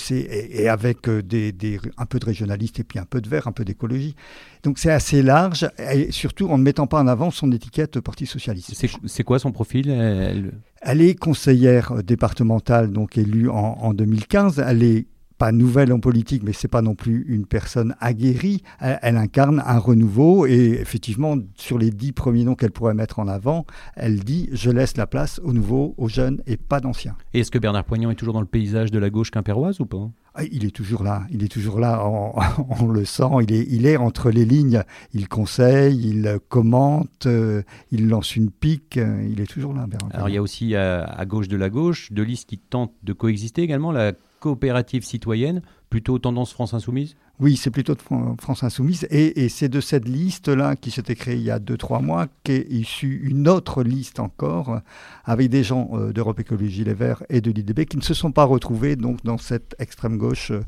et, 0.10 0.64
et 0.64 0.70
avec 0.70 1.10
euh, 1.10 1.22
des, 1.22 1.52
des- 1.52 1.80
un 1.98 2.06
peu 2.06 2.20
de 2.20 2.26
régionaliste 2.26 2.80
et 2.80 2.84
puis 2.84 3.00
un 3.00 3.06
peu 3.06 3.20
de 3.22 3.28
vert, 3.30 3.48
un 3.48 3.52
peu 3.52 3.66
d'écologie. 3.66 4.16
Donc 4.64 4.80
c'est 4.80 4.92
assez 4.92 5.22
large, 5.22 5.70
et 5.92 6.12
surtout 6.12 6.48
en 6.48 6.58
ne 6.58 6.64
mettant 6.64 6.88
pas 6.88 7.02
en 7.02 7.08
avant 7.08 7.32
son 7.32 7.52
étiquette 7.52 8.00
Parti 8.00 8.26
socialiste. 8.26 8.74
C'est 9.06 9.24
quoi 9.24 9.38
son 9.40 9.52
profil 9.52 9.90
Elle- 9.90 10.54
Elle 10.82 11.02
est 11.02 11.16
conseillère 11.16 11.92
euh, 11.92 12.02
départementale, 12.02 12.92
donc 12.92 13.18
élue 13.18 13.50
en, 13.50 13.56
en 13.56 13.94
2015. 13.94 14.64
Elle 14.66 14.84
est 14.84 15.08
pas 15.38 15.52
nouvelle 15.52 15.92
en 15.92 16.00
politique, 16.00 16.44
mais 16.44 16.54
c'est 16.54 16.68
pas 16.70 16.82
non 16.82 16.96
plus 16.96 17.26
une 17.28 17.46
personne 17.46 17.96
aguerrie. 18.00 18.64
Elle, 18.80 19.00
elle 19.02 19.18
incarne 19.18 19.62
un 19.66 19.80
renouveau 19.80 20.46
et 20.46 20.78
effectivement, 20.80 21.36
sur 21.56 21.78
les 21.78 21.90
dix 21.90 22.14
premiers 22.14 22.46
noms 22.46 22.56
qu'elle 22.56 22.72
pourrait 22.72 22.94
mettre 22.94 23.20
en 23.20 23.28
avant, 23.28 23.66
elle 23.96 24.20
dit 24.20 24.48
je 24.54 24.70
laisse 24.70 24.96
la 24.96 25.08
place 25.08 25.42
aux 25.44 25.52
nouveaux, 25.52 25.94
aux 25.98 26.08
jeunes 26.08 26.42
et 26.48 26.56
pas 26.56 26.80
d'anciens. 26.80 27.16
Et 27.34 27.40
est-ce 27.42 27.52
que 27.52 27.58
Bernard 27.60 27.84
Poignant 27.84 28.12
est 28.12 28.16
toujours 28.16 28.34
dans 28.36 28.40
le 28.42 28.48
paysage 28.48 28.92
de 28.92 29.00
la 29.00 29.10
gauche 29.10 29.32
quimpéroise 29.32 29.82
ou 29.82 29.86
pas? 29.86 30.10
Ah, 30.36 30.44
Il 30.46 30.66
est 30.66 30.72
toujours 30.76 31.04
là, 31.04 31.28
il 31.30 31.44
est 31.44 31.48
toujours 31.48 31.80
là, 31.80 32.04
on, 32.08 32.34
on 32.82 32.88
le 32.88 33.06
sent, 33.06 33.24
il 33.44 33.54
est, 33.54 33.68
il 33.70 33.86
est 33.86 33.98
entre 33.98 34.32
les 34.32 34.46
lignes, 34.46 34.82
il 35.14 35.28
conseille, 35.28 36.10
il 36.10 36.26
euh, 36.26 36.40
commente, 36.50 37.28
euh, 37.28 37.62
il 37.92 38.10
lance 38.10 38.36
une 38.36 38.50
pique, 38.50 38.98
euh, 38.98 39.28
il 39.30 39.42
est 39.42 39.46
toujours 39.46 39.76
là. 39.76 39.86
Bernard 39.86 40.10
Alors 40.12 40.30
il 40.30 40.36
y 40.36 40.38
a 40.38 40.42
aussi 40.42 40.76
à, 40.76 41.04
à 41.04 41.26
gauche 41.26 41.48
de 41.50 41.58
la 41.58 41.70
gauche 41.70 42.12
deux 42.12 42.24
listes 42.24 42.50
qui 42.50 42.58
tentent 42.58 42.96
de 43.04 43.14
coexister 43.14 43.62
également, 43.62 43.92
la 43.92 44.14
coopérative 44.40 45.04
citoyenne, 45.06 45.62
plutôt 45.92 46.18
tendance 46.18 46.52
France 46.52 46.74
Insoumise? 46.74 47.16
Oui, 47.40 47.58
c'est 47.58 47.72
plutôt 47.72 47.96
de 47.96 48.02
Fran- 48.02 48.36
France 48.40 48.64
Insoumise. 48.64 49.08
Et, 49.10 49.44
et 49.44 49.50
c'est 49.50 49.68
de 49.70 49.82
cette 49.82 50.08
liste-là 50.08 50.76
qui 50.76 50.92
s'était 50.92 51.16
créée 51.16 51.36
il 51.36 51.42
y 51.44 51.52
a 51.52 51.60
2-3 51.60 52.02
mois 52.02 52.28
qu'est 52.44 52.66
issue 52.70 53.22
une 53.24 53.48
autre 53.48 53.84
liste 53.84 54.20
encore, 54.20 54.80
avec 55.26 55.50
des 55.50 55.64
gens 55.64 55.90
euh, 55.94 56.14
d'Europe 56.14 56.40
Écologie 56.40 56.84
Les 56.84 56.94
Verts 56.94 57.24
et 57.30 57.42
de 57.42 57.52
l'IDB 57.52 57.86
qui 57.86 57.98
ne 57.98 58.02
se 58.04 58.14
sont 58.14 58.32
pas 58.32 58.44
retrouvés 58.46 58.96
donc, 58.96 59.24
dans 59.24 59.38
cette 59.40 59.76
extrême 59.80 60.18
gauche. 60.18 60.52
euh, 60.52 60.62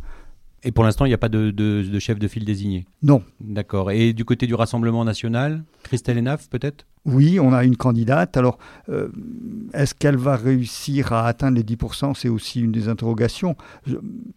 Et 0.64 0.72
pour 0.72 0.84
l'instant, 0.84 1.06
il 1.06 1.10
n'y 1.10 1.14
a 1.14 1.20
pas 1.20 1.30
de, 1.30 1.52
de- 1.52 1.84
de 1.84 2.00
chef 2.00 2.18
de 2.18 2.28
file 2.28 2.46
désigné? 2.46 2.86
Non. 3.04 3.22
D'accord. 3.40 3.92
Et 3.92 4.14
du 4.14 4.26
côté 4.26 4.48
du 4.48 4.56
Rassemblement 4.56 5.06
national, 5.06 5.64
Christelle 5.84 6.18
Enaf 6.18 6.50
peut-être? 6.50 6.88
Oui, 7.06 7.40
on 7.40 7.54
a 7.54 7.64
une 7.64 7.78
candidate. 7.78 8.36
Alors, 8.38 8.58
euh, 8.90 9.10
est-ce 9.74 9.94
qu'elle 9.94 10.18
va 10.18 10.36
réussir 10.36 11.14
à 11.14 11.28
atteindre 11.28 11.58
les 11.58 11.64
10% 11.64 12.16
C'est 12.16 12.30
aussi 12.30 12.62
une 12.62 12.72
des 12.72 12.90
interrogations. 12.90 13.56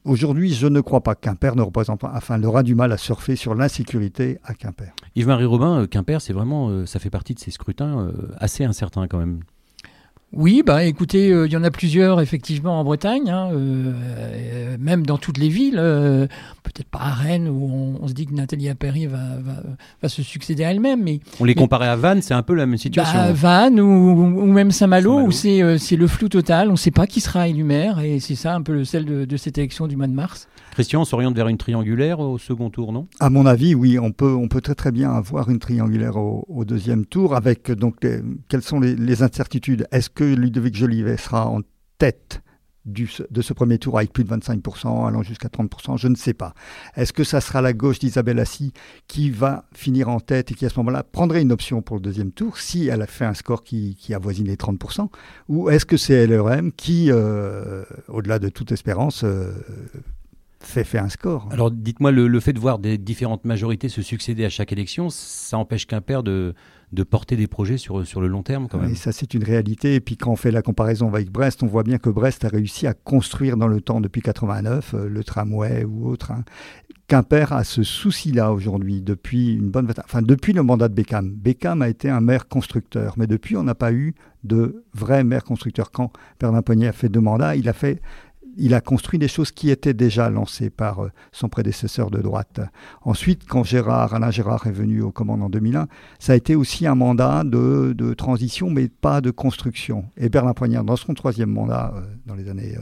Aujourd'hui, 0.05 0.53
je 0.53 0.67
ne 0.67 0.81
crois 0.81 1.03
pas 1.03 1.15
que 1.15 1.21
Quimper 1.21 1.57
ne 1.57 1.63
représente 1.63 2.01
pas, 2.01 2.13
enfin, 2.15 2.37
elle 2.37 2.47
aura 2.47 2.63
du 2.63 2.75
mal 2.75 2.93
à 2.93 2.99
surfer 2.99 3.37
sur 3.37 3.55
l'insécurité 3.55 4.39
à 4.45 4.55
Quimper. 4.55 4.93
Yves-Marie 5.17 5.47
Robin, 5.47 5.83
euh, 5.83 5.87
Quimper, 5.87 6.21
c'est 6.21 6.33
vraiment, 6.33 6.69
euh, 6.69 6.87
ça 6.87 6.99
fait 6.99 7.11
partie 7.11 7.35
de 7.35 7.41
ces 7.41 7.51
scrutins 7.51 8.11
assez 8.39 8.65
incertains 8.65 9.09
quand 9.09 9.19
même. 9.19 9.41
Oui, 10.35 10.63
bah 10.65 10.85
écoutez, 10.85 11.33
euh, 11.33 11.47
il 11.47 11.53
y 11.53 11.57
en 11.57 11.65
a 11.65 11.71
plusieurs 11.71 12.21
effectivement 12.21 12.79
en 12.79 12.85
Bretagne, 12.85 13.31
hein, 13.31 13.49
euh, 13.53 13.93
euh, 13.95 14.77
même 14.79 15.07
dans 15.07 15.17
toutes 15.17 15.39
les 15.39 15.49
villes. 15.49 15.79
euh, 15.79 16.27
Peut-être 16.63 16.89
pas 16.91 16.99
à 17.01 17.13
Rennes 17.15 17.49
où 17.49 17.65
on, 17.73 18.05
on 18.05 18.09
se 18.09 18.13
dit 18.13 18.27
que 18.27 18.35
Nathalie 18.35 18.69
Appéry 18.69 19.07
va, 19.07 19.17
va, 19.41 19.63
va 20.03 20.09
se 20.11 20.23
succéder 20.23 20.65
à 20.65 20.71
elle-même, 20.71 21.03
mais 21.03 21.21
On 21.41 21.45
les 21.45 21.55
mais- 21.55 21.61
comparait 21.63 21.89
à 21.89 21.97
Vannes, 21.97 22.21
c'est 22.21 22.35
un 22.35 22.43
peu 22.43 22.53
la 22.55 22.67
même 22.67 22.77
situation. 22.77 23.19
bah, 23.19 23.33
Vannes 23.33 23.81
ou, 23.81 23.87
ou 23.87 24.53
même 24.53 24.71
Saint-Malo, 24.71 25.11
Saint-Malo. 25.13 25.29
où 25.29 25.33
c'est 25.33 25.63
euh, 25.63 25.79
c'est 25.79 25.97
le 25.97 26.07
flou 26.07 26.29
total, 26.29 26.69
on 26.69 26.73
ne 26.73 26.77
sait 26.77 26.91
pas 26.91 27.07
qui 27.07 27.21
sera 27.23 27.49
élu 27.49 27.65
maire, 27.65 27.99
et 28.01 28.21
c'est 28.21 28.35
ça 28.35 28.55
un 28.55 28.61
peu 28.61 28.75
le 28.75 28.85
sel 28.85 29.07
de, 29.07 29.25
de 29.25 29.37
cette 29.39 29.57
élection 29.57 29.87
du 29.87 29.97
mois 29.97 30.09
de 30.09 30.13
mars. 30.13 30.47
Christian, 30.73 31.01
on 31.01 31.05
s'oriente 31.07 31.35
vers 31.35 31.49
une 31.49 31.57
triangulaire 31.57 32.21
au 32.21 32.37
second 32.39 32.69
tour, 32.69 32.93
non? 32.93 33.09
À 33.19 33.31
mon 33.31 33.47
avis, 33.47 33.75
oui, 33.75 33.99
on 33.99 34.13
peut, 34.13 34.33
on 34.35 34.47
peut 34.47 34.61
très 34.61 34.75
très 34.77 34.93
bien 34.93 35.11
avoir 35.11 35.49
une 35.49 35.59
triangulaire 35.59 36.17
au, 36.19 36.45
au 36.49 36.65
deuxième 36.67 37.07
tour 37.07 37.35
avec 37.35 37.73
donc 37.73 37.97
les- 38.05 38.21
quelles 38.49 38.63
sont 38.63 38.79
les, 38.79 38.95
les 38.95 39.23
incertitudes? 39.23 39.87
Est-ce 39.91 40.11
que 40.19 40.25
Ludovic 40.25 40.75
Jolivet 40.75 41.17
sera 41.17 41.47
en 41.47 41.61
tête 41.99 42.43
du, 42.85 43.09
de 43.31 43.41
ce 43.41 43.53
premier 43.53 43.79
tour 43.79 43.97
avec 43.99 44.13
plus 44.13 44.25
de 44.25 44.31
25%, 44.31 45.07
allant 45.07 45.23
jusqu'à 45.23 45.47
30%, 45.47 45.97
je 45.97 46.09
ne 46.09 46.17
sais 46.17 46.35
pas. 46.35 46.55
Est-ce 46.97 47.13
que 47.13 47.23
ça 47.23 47.41
sera 47.41 47.63
la 47.63 47.73
gauche 47.73 48.01
d'Isabelle 48.01 48.41
Assis 48.41 48.73
qui 49.07 49.31
va 49.31 49.67
finir 49.73 50.09
en 50.09 50.19
tête 50.19 50.51
et 50.51 50.55
qui 50.55 50.67
à 50.67 50.71
ce 50.71 50.79
moment-là 50.81 51.05
prendrait 51.05 51.41
une 51.41 51.53
option 51.53 51.83
pour 51.83 51.95
le 51.95 52.03
deuxième 52.03 52.33
tour 52.33 52.59
si 52.59 52.89
elle 52.89 53.01
a 53.03 53.07
fait 53.07 53.27
un 53.27 53.35
score 53.35 53.63
qui, 53.63 53.95
qui 53.95 54.13
avoisine 54.13 54.49
les 54.49 54.57
30% 54.57 55.09
Ou 55.51 55.71
est-ce 55.71 55.87
que 55.87 55.97
c'est 55.97 56.27
LRM 56.27 56.73
qui, 56.73 57.13
euh, 57.13 57.85
au-delà 58.09 58.41
de 58.41 58.49
toute 58.49 58.73
espérance, 58.73 59.23
euh, 59.23 59.53
fait, 60.59 60.83
fait 60.83 60.99
un 60.99 61.11
score? 61.11 61.47
Alors 61.53 61.71
dites-moi, 61.71 62.11
le, 62.11 62.27
le 62.27 62.41
fait 62.41 62.55
de 62.55 62.59
voir 62.59 62.81
des 62.81 62.99
différentes 62.99 63.45
majorités 63.45 63.89
se 63.89 64.03
succéder 64.03 64.45
à 64.45 64.51
chaque 64.51 64.73
élection, 64.73 65.11
ça 65.11 65.59
empêche 65.59 65.87
Quimper 65.87 66.25
de, 66.25 66.55
de 66.93 67.03
porter 67.03 67.37
des 67.37 67.47
projets 67.47 67.77
sur, 67.77 68.07
sur 68.07 68.21
le 68.21 68.29
long 68.29 68.43
terme 68.43 68.69
quand 68.69 68.79
même 68.79 68.91
Et 68.91 68.95
ça, 68.95 69.13
c'est 69.13 69.35
une 69.35 69.45
réalité. 69.45 69.95
Et 69.95 70.01
puis, 70.01 70.17
quand 70.17 70.31
on 70.31 70.37
fait 70.37 70.51
la 70.51 70.63
comparaison 70.63 71.09
avec 71.09 71.31
Brest, 71.31 71.63
on 71.63 71.67
voit 71.67 71.83
bien 71.83 71.99
que 71.99 72.09
Brest 72.11 72.45
a 72.45 72.49
réussi 72.49 72.87
à 72.87 72.95
construire 72.95 73.57
dans 73.57 73.69
le 73.69 73.81
temps 73.81 74.01
depuis 74.01 74.23
89 74.23 74.95
euh, 74.95 75.09
le 75.09 75.25
tramway 75.25 75.85
ou 75.85 76.09
autre. 76.09 76.31
hein. 76.33 76.45
Quimper 77.07 77.53
a 77.55 77.65
ce 77.65 77.83
souci-là 77.83 78.53
aujourd'hui 78.53 79.01
depuis 79.01 79.55
une 79.55 79.71
bonne, 79.71 79.91
enfin 80.05 80.21
depuis 80.21 80.53
le 80.53 80.63
mandat 80.63 80.89
de 80.89 80.95
Beckham. 80.95 81.31
Beckham 81.31 81.81
a 81.81 81.89
été 81.89 82.11
un 82.11 82.21
maire 82.21 82.49
constructeur, 82.49 83.15
mais 83.17 83.27
depuis 83.27 83.57
on 83.57 83.63
n'a 83.63 83.75
pas 83.75 83.93
eu 83.93 84.15
de 84.45 84.85
vrai 84.93 85.25
maire 85.25 85.43
constructeur. 85.45 85.91
Quand 85.91 86.13
Bernard 86.39 86.65
Pognier 86.65 86.89
a 86.89 86.93
fait 86.93 87.09
deux 87.09 87.21
mandats, 87.23 87.57
il 87.57 87.67
a 87.69 87.73
fait 87.73 88.03
il 88.59 88.75
a 88.75 88.81
construit 88.81 89.19
des 89.19 89.29
choses 89.29 89.53
qui 89.53 89.71
étaient 89.71 89.95
déjà 89.95 90.31
lancées 90.31 90.71
par 90.71 91.05
euh, 91.05 91.11
son 91.33 91.49
prédécesseur 91.49 92.11
de 92.11 92.19
droite. 92.19 92.61
Ensuite, 93.03 93.47
quand 93.47 93.65
Gérard, 93.65 94.15
Alain 94.15 94.31
Gérard 94.31 94.67
est 94.67 94.73
venu 94.73 95.01
aux 95.03 95.13
commandes 95.13 95.43
en 95.43 95.49
2001, 95.49 95.89
ça 96.19 96.33
a 96.33 96.37
été 96.37 96.57
aussi 96.57 96.87
un 96.87 96.95
mandat 96.95 97.45
de, 97.45 98.15
transition, 98.15 98.71
mais 98.71 98.89
pas 98.89 99.21
de 99.21 99.31
construction. 99.31 100.05
Et 100.17 100.29
Bernard 100.29 100.55
Poignard, 100.55 100.85
dans 100.85 100.97
son 100.97 101.15
troisième 101.15 101.51
mandat, 101.51 101.93
euh, 101.95 102.01
dans 102.27 102.35
les 102.35 102.49
années 102.49 102.77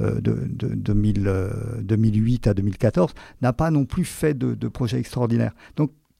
euh, 0.00 0.20
de, 0.20 0.46
de 0.46 0.74
2000, 0.74 1.26
euh, 1.26 1.50
2008 1.82 2.46
à 2.48 2.54
2014, 2.54 3.14
n'a 3.40 3.52
pas 3.52 3.70
non 3.70 3.86
plus 3.86 4.04
fait 4.04 4.34
de, 4.34 4.54
de 4.54 4.68
projet 4.68 4.98
extraordinaire. 4.98 5.52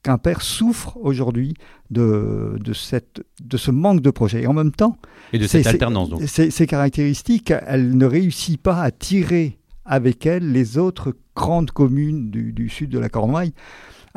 Quimper 0.06 0.40
souffre 0.40 0.96
aujourd'hui 1.00 1.54
de, 1.90 2.56
de, 2.60 2.72
cette, 2.72 3.24
de 3.42 3.56
ce 3.56 3.72
manque 3.72 4.00
de 4.02 4.10
projet. 4.10 4.42
Et 4.42 4.46
en 4.46 4.52
même 4.52 4.70
temps, 4.70 4.98
Et 5.32 5.38
de 5.38 5.46
cette 5.48 5.64
c'est- 5.64 5.68
alternance 5.68 6.10
donc. 6.10 6.22
ces, 6.26 6.50
ces 6.52 6.66
caractéristiques, 6.68 7.52
elle 7.66 7.96
ne 7.96 8.06
réussit 8.06 8.60
pas 8.60 8.80
à 8.82 8.92
tirer 8.92 9.58
avec 9.84 10.24
elle 10.24 10.52
les 10.52 10.78
autres 10.78 11.14
grandes 11.34 11.72
communes 11.72 12.30
du, 12.30 12.52
du 12.52 12.68
sud 12.68 12.90
de 12.90 12.98
la 13.00 13.08
Cornouaille. 13.08 13.52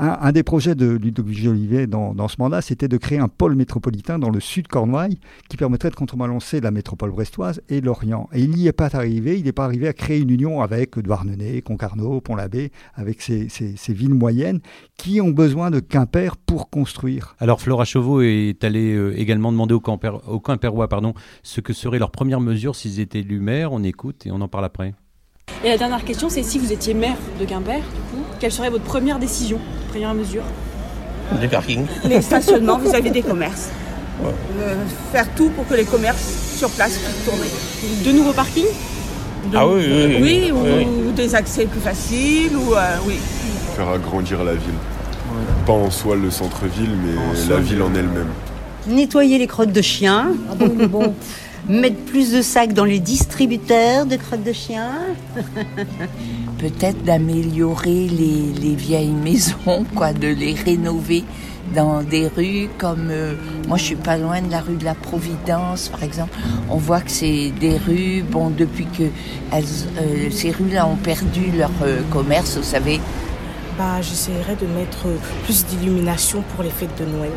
Un, 0.01 0.17
un 0.21 0.31
des 0.31 0.43
projets 0.43 0.75
de 0.75 0.85
Ludovic 0.87 1.37
Jolivet 1.37 1.85
dans, 1.85 2.13
dans 2.13 2.29
ce 2.29 2.37
mandat, 2.39 2.61
c'était 2.61 2.87
de 2.87 2.95
créer 2.95 3.19
un 3.19 3.27
pôle 3.27 3.55
métropolitain 3.55 4.17
dans 4.17 4.29
le 4.29 4.39
sud 4.39 4.69
Cornouailles 4.69 5.19
qui 5.49 5.57
permettrait 5.57 5.89
de 5.89 5.95
contrebalancer 5.95 6.61
la 6.61 6.71
métropole 6.71 7.11
brestoise 7.11 7.61
et 7.67 7.81
l'Orient. 7.81 8.29
Et 8.31 8.39
il 8.41 8.51
n'y 8.51 8.67
est 8.67 8.71
pas 8.71 8.89
arrivé. 8.93 9.37
Il 9.37 9.43
n'est 9.43 9.51
pas 9.51 9.65
arrivé 9.65 9.89
à 9.89 9.93
créer 9.93 10.19
une 10.19 10.29
union 10.29 10.61
avec 10.61 10.97
Douarnenez, 10.97 11.61
Concarneau, 11.61 12.21
Pont-l'Abbé, 12.21 12.71
avec 12.95 13.21
ces, 13.21 13.49
ces- 13.49 13.75
ces 13.75 13.93
villes 13.93 14.13
moyennes 14.13 14.61
qui 14.97 15.19
ont 15.19 15.31
besoin 15.31 15.69
de 15.69 15.81
Quimper 15.81 16.37
pour 16.37 16.69
construire. 16.69 17.35
Alors 17.39 17.59
Flora 17.59 17.83
Chauveau 17.83 18.21
est 18.21 18.63
allée 18.63 18.93
euh, 18.95 19.19
également 19.19 19.51
demander 19.51 19.73
aux, 19.73 19.81
Quimper, 19.81 20.21
aux 20.29 20.39
Quimpérois 20.39 20.87
pardon, 20.87 21.13
ce 21.43 21.59
que 21.59 21.73
serait 21.73 21.99
leur 21.99 22.11
première 22.11 22.39
mesure 22.39 22.73
s'ils 22.77 23.01
étaient 23.01 23.19
élus 23.19 23.41
maire. 23.41 23.73
On 23.73 23.83
écoute 23.83 24.25
et 24.25 24.31
on 24.31 24.39
en 24.39 24.47
parle 24.47 24.63
après. 24.63 24.93
Et 25.65 25.67
la 25.67 25.77
dernière 25.77 26.05
question, 26.05 26.29
c'est 26.29 26.43
si 26.43 26.57
vous 26.57 26.71
étiez 26.71 26.93
maire 26.93 27.17
de 27.37 27.43
Quimper, 27.43 27.79
du 27.79 27.81
coup, 28.15 28.23
quelle 28.39 28.51
serait 28.51 28.69
votre 28.69 28.83
première 28.85 29.19
décision, 29.19 29.59
première 29.89 30.13
mesure 30.13 30.43
Des 31.39 31.47
parkings. 31.47 31.85
Les 32.05 32.21
stationnements 32.21 32.77
vis-à-vis 32.77 33.11
des 33.11 33.21
commerces. 33.21 33.69
Euh, 34.23 34.75
faire 35.11 35.27
tout 35.35 35.49
pour 35.49 35.67
que 35.67 35.73
les 35.75 35.85
commerces 35.85 36.55
sur 36.57 36.69
place 36.71 36.97
puissent 36.97 37.25
tourner. 37.25 37.49
De 38.05 38.11
nouveaux 38.17 38.33
parkings 38.33 38.65
Ah 39.55 39.67
oui, 39.67 39.83
oui, 39.87 40.05
oui. 40.07 40.17
Oui, 40.21 40.51
ou, 40.51 40.61
Oui, 40.63 40.69
oui. 40.79 40.87
ou 41.07 41.11
des 41.11 41.35
accès 41.35 41.65
plus 41.65 41.79
faciles, 41.79 42.55
ou 42.55 42.73
euh, 42.75 42.97
oui. 43.07 43.15
Faire 43.75 43.89
agrandir 43.89 44.43
la 44.43 44.53
ville. 44.53 44.73
Pas 45.65 45.73
en 45.73 45.89
soi 45.91 46.15
le 46.15 46.29
centre-ville, 46.31 46.91
mais 47.03 47.17
En 47.17 47.31
la 47.31 47.35
soi, 47.37 47.57
ville 47.59 47.81
en 47.81 47.93
elle-même. 47.95 48.29
Nettoyer 48.87 49.37
les 49.37 49.47
crottes 49.47 49.71
de 49.71 49.81
chiens. 49.81 50.27
Mettre 51.69 51.97
plus 52.05 52.31
de 52.31 52.41
sacs 52.41 52.73
dans 52.73 52.85
les 52.85 52.99
distributeurs 52.99 54.05
de 54.05 54.15
crottes 54.15 54.43
de 54.43 54.53
chiens. 54.53 54.91
peut-être 56.59 57.03
d'améliorer 57.03 58.07
les, 58.07 58.53
les 58.61 58.75
vieilles 58.75 59.07
maisons, 59.23 59.85
quoi, 59.95 60.13
de 60.13 60.27
les 60.27 60.53
rénover 60.53 61.23
dans 61.73 62.01
des 62.01 62.27
rues 62.27 62.67
comme 62.79 63.09
euh, 63.11 63.35
moi 63.67 63.77
je 63.77 63.83
suis 63.83 63.95
pas 63.95 64.17
loin 64.17 64.41
de 64.41 64.49
la 64.49 64.59
rue 64.59 64.75
de 64.75 64.85
la 64.85 64.95
Providence 64.95 65.89
par 65.89 66.01
exemple 66.01 66.35
on 66.67 66.77
voit 66.77 66.99
que 67.01 67.11
c'est 67.11 67.51
des 67.59 67.77
rues 67.77 68.23
bon 68.23 68.49
depuis 68.49 68.85
que 68.85 69.03
elles, 69.51 69.65
euh, 70.01 70.31
ces 70.31 70.49
rues 70.49 70.71
là 70.73 70.87
ont 70.87 70.95
perdu 70.95 71.51
leur 71.55 71.69
euh, 71.83 72.01
commerce 72.11 72.57
vous 72.57 72.63
savez 72.63 72.99
bah, 73.79 74.01
j'essaierai 74.01 74.57
de 74.57 74.65
mettre 74.67 75.07
plus 75.45 75.65
d'illumination 75.65 76.43
pour 76.53 76.65
les 76.65 76.69
fêtes 76.69 76.99
de 76.99 77.05
Noël. 77.05 77.31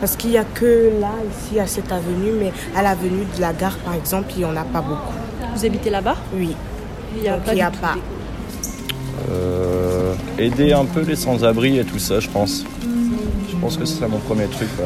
Parce 0.00 0.16
qu'il 0.16 0.30
n'y 0.30 0.38
a 0.38 0.44
que 0.44 0.90
là, 0.98 1.10
ici, 1.30 1.60
à 1.60 1.66
cette 1.66 1.92
avenue, 1.92 2.32
mais 2.40 2.52
à 2.74 2.82
l'avenue 2.82 3.26
de 3.36 3.40
la 3.42 3.52
gare, 3.52 3.76
par 3.84 3.92
exemple, 3.92 4.28
il 4.34 4.38
n'y 4.38 4.44
en 4.46 4.56
a 4.56 4.64
pas 4.64 4.80
beaucoup. 4.80 5.12
Vous 5.54 5.66
habitez 5.66 5.90
là-bas? 5.90 6.16
Oui. 6.34 6.56
Il 7.16 7.20
n'y 7.22 7.28
a 7.28 7.36
Donc, 7.36 7.44
pas 7.44 7.52
il 7.52 7.58
y 7.58 7.60
a 7.60 7.70
pas. 7.70 7.96
Euh, 9.30 10.14
aider 10.38 10.72
un 10.72 10.84
peu 10.84 11.00
les 11.02 11.16
sans-abri 11.16 11.78
et 11.78 11.84
tout 11.84 11.98
ça, 11.98 12.20
je 12.20 12.28
pense. 12.28 12.64
Je 13.50 13.56
pense 13.56 13.76
que 13.76 13.84
ce 13.84 13.96
serait 13.96 14.08
mon 14.08 14.18
premier 14.18 14.46
truc. 14.46 14.68
ouais. 14.78 14.84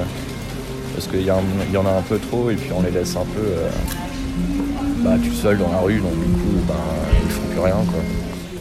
Parce 0.95 1.07
qu'il 1.07 1.21
y, 1.23 1.27
y 1.27 1.77
en 1.77 1.87
a 1.87 1.91
un 1.91 2.03
peu 2.03 2.19
trop 2.19 2.51
et 2.51 2.55
puis 2.55 2.71
on 2.77 2.83
les 2.83 2.91
laisse 2.91 3.17
un 3.17 3.25
peu 3.25 3.41
euh, 3.41 3.69
bah, 4.99 5.15
tout 5.23 5.33
seul 5.35 5.59
dans 5.59 5.71
la 5.71 5.79
rue, 5.79 5.99
donc 6.01 6.13
du 6.13 6.25
coup, 6.33 6.53
bah, 6.69 6.75
ils 7.25 7.31
font 7.31 7.43
plus 7.51 7.61
rien. 7.61 7.75
Quoi. 7.87 8.01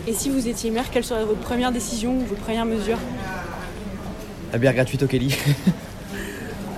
Et 0.08 0.14
si 0.14 0.30
vous 0.30 0.48
étiez 0.48 0.72
maire, 0.72 0.86
quelle 0.92 1.04
serait 1.04 1.26
votre 1.26 1.40
première 1.40 1.72
décision 1.72 2.16
ou 2.18 2.20
votre 2.22 2.42
première 2.42 2.66
mesure? 2.66 2.98
La 4.54 4.58
bière 4.60 4.74
gratuite 4.74 5.04
au 5.04 5.08
Kelly. 5.08 5.36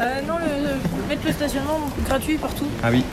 Euh, 0.01 0.21
non, 0.27 0.33
le- 0.39 1.07
mettre 1.07 1.21
le 1.23 1.31
stationnement 1.31 1.79
gratuit 2.07 2.37
partout. 2.39 2.65
ah 2.81 2.87
oui. 2.91 3.03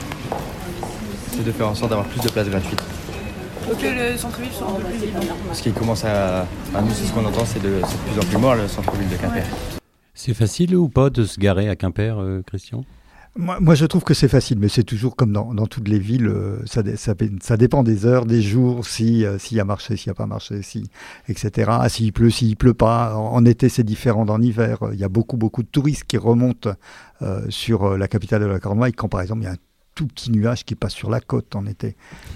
C'est 1.31 1.45
de 1.45 1.51
faire 1.51 1.69
en 1.69 1.75
sorte 1.75 1.91
d'avoir 1.91 2.07
plus 2.07 2.19
de 2.21 2.27
places 2.27 2.49
gratuites. 2.49 2.81
Que 3.79 4.11
le 4.11 4.17
centre-ville 4.17 4.51
soit 4.51 4.67
un 4.67 4.73
peu 4.73 4.83
plus 4.83 4.97
vivant. 5.05 5.19
Parce 5.47 5.61
qu'il 5.61 5.73
commence 5.73 6.03
à. 6.03 6.45
Enfin, 6.69 6.81
nous, 6.81 6.91
c'est 6.93 7.05
ce 7.05 7.13
qu'on 7.13 7.25
entend, 7.25 7.45
c'est 7.45 7.61
de, 7.61 7.79
plus 7.79 8.19
en 8.19 8.25
plus 8.29 8.37
mort 8.37 8.55
le 8.55 8.67
centre-ville 8.67 9.09
de 9.09 9.15
Quimper. 9.15 9.43
C'est 10.13 10.33
facile 10.33 10.75
ou 10.75 10.89
pas 10.89 11.09
de 11.09 11.23
se 11.23 11.39
garer 11.39 11.69
à 11.69 11.75
Quimper, 11.75 12.19
euh, 12.19 12.41
Christian? 12.45 12.83
Moi, 13.37 13.57
moi, 13.61 13.75
je 13.75 13.85
trouve 13.85 14.03
que 14.03 14.13
c'est 14.13 14.27
facile, 14.27 14.59
mais 14.59 14.67
c'est 14.67 14.83
toujours 14.83 15.15
comme 15.15 15.31
dans, 15.31 15.53
dans 15.53 15.65
toutes 15.65 15.87
les 15.87 15.99
villes, 15.99 16.27
euh, 16.27 16.59
ça, 16.65 16.83
dé- 16.83 16.97
ça, 16.97 17.13
ça 17.41 17.55
dépend 17.55 17.81
des 17.81 18.05
heures, 18.05 18.25
des 18.25 18.41
jours, 18.41 18.85
si 18.85 19.25
euh, 19.25 19.37
s'il 19.39 19.55
y 19.55 19.61
a 19.61 19.65
marché, 19.65 19.95
s'il 19.95 20.09
n'y 20.09 20.11
a 20.11 20.15
pas 20.15 20.25
marché, 20.25 20.61
si, 20.63 20.83
etc. 21.29 21.71
Ah, 21.79 21.87
S'il 21.87 22.11
pleut, 22.11 22.29
s'il 22.29 22.57
pleut 22.57 22.73
pas. 22.73 23.15
En, 23.15 23.33
en 23.35 23.45
été, 23.45 23.69
c'est 23.69 23.85
différent 23.85 24.25
d'en 24.25 24.41
hiver. 24.41 24.79
Il 24.91 24.99
y 24.99 25.05
a 25.05 25.09
beaucoup, 25.09 25.37
beaucoup 25.37 25.63
de 25.63 25.69
touristes 25.69 26.03
qui 26.03 26.17
remontent 26.17 26.71
euh, 27.21 27.41
sur 27.49 27.97
la 27.97 28.07
capitale 28.09 28.41
de 28.41 28.47
la 28.47 28.59
Cornouaille 28.59 28.91
quand, 28.93 29.07
par 29.07 29.21
exemple, 29.21 29.41
il 29.43 29.45
y 29.45 29.47
a 29.47 29.53
un 29.53 29.57
tout 29.95 30.07
petit 30.07 30.29
nuage 30.29 30.65
qui 30.65 30.75
passe 30.75 30.93
sur 30.93 31.09
la 31.09 31.21
côte 31.21 31.55
en 31.55 31.65
été. 31.65 31.95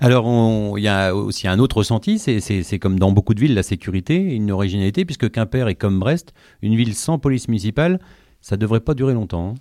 Alors, 0.00 0.78
il 0.78 0.82
y 0.82 0.88
a 0.88 1.14
aussi 1.14 1.48
un 1.48 1.58
autre 1.58 1.78
ressenti, 1.78 2.18
c'est- 2.18 2.78
comme 2.78 2.98
dans 2.98 3.12
beaucoup 3.12 3.34
de 3.34 3.40
villes, 3.40 3.54
la 3.54 3.62
sécurité, 3.62 4.16
une 4.16 4.50
originalité, 4.50 5.04
puisque 5.04 5.30
Quimper 5.30 5.68
est 5.68 5.74
comme 5.74 5.98
Brest, 5.98 6.32
une 6.62 6.76
ville 6.76 6.94
sans 6.94 7.18
police 7.18 7.48
municipale, 7.48 7.98
ça 8.40 8.56
devrait 8.56 8.80
pas 8.80 8.94
durer 8.94 9.14
longtemps. 9.14 9.50
hein. 9.50 9.54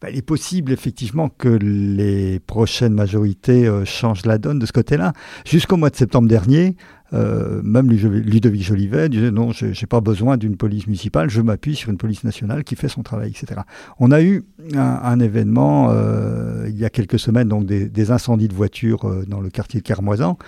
Ben, 0.00 0.10
il 0.12 0.18
est 0.18 0.22
possible 0.22 0.70
effectivement 0.70 1.28
que 1.28 1.48
les 1.48 2.38
prochaines 2.38 2.92
majorités 2.94 3.66
euh, 3.66 3.84
changent 3.84 4.26
la 4.26 4.38
donne 4.38 4.60
de 4.60 4.66
ce 4.66 4.70
côté-là. 4.70 5.12
Jusqu'au 5.44 5.76
mois 5.76 5.90
de 5.90 5.96
septembre 5.96 6.28
dernier, 6.28 6.76
euh, 7.14 7.62
même 7.62 7.90
Ludovic 7.90 8.62
Jolivet 8.62 9.08
disait 9.08 9.30
non, 9.30 9.52
je 9.52 9.66
n'ai 9.66 9.86
pas 9.88 10.00
besoin 10.00 10.36
d'une 10.36 10.56
police 10.56 10.86
municipale, 10.86 11.30
je 11.30 11.40
m'appuie 11.40 11.74
sur 11.74 11.90
une 11.90 11.96
police 11.96 12.24
nationale 12.24 12.64
qui 12.64 12.76
fait 12.76 12.88
son 12.88 13.02
travail, 13.02 13.30
etc. 13.30 13.62
On 13.98 14.10
a 14.10 14.22
eu 14.22 14.44
un, 14.74 15.20
événement 15.20 15.88
euh, 15.90 16.66
il 16.68 16.76
y 16.76 16.84
a 16.84 16.90
quelques 16.90 17.18
semaines, 17.18 17.48
donc 17.48 17.66
des, 17.66 18.10
incendies 18.10 18.48
de 18.48 18.54
voitures 18.54 19.08
euh, 19.08 19.24
dans 19.26 19.40
le 19.40 19.50
quartier 19.50 19.80
de 19.80 19.84
Kermoisan, 19.84 20.38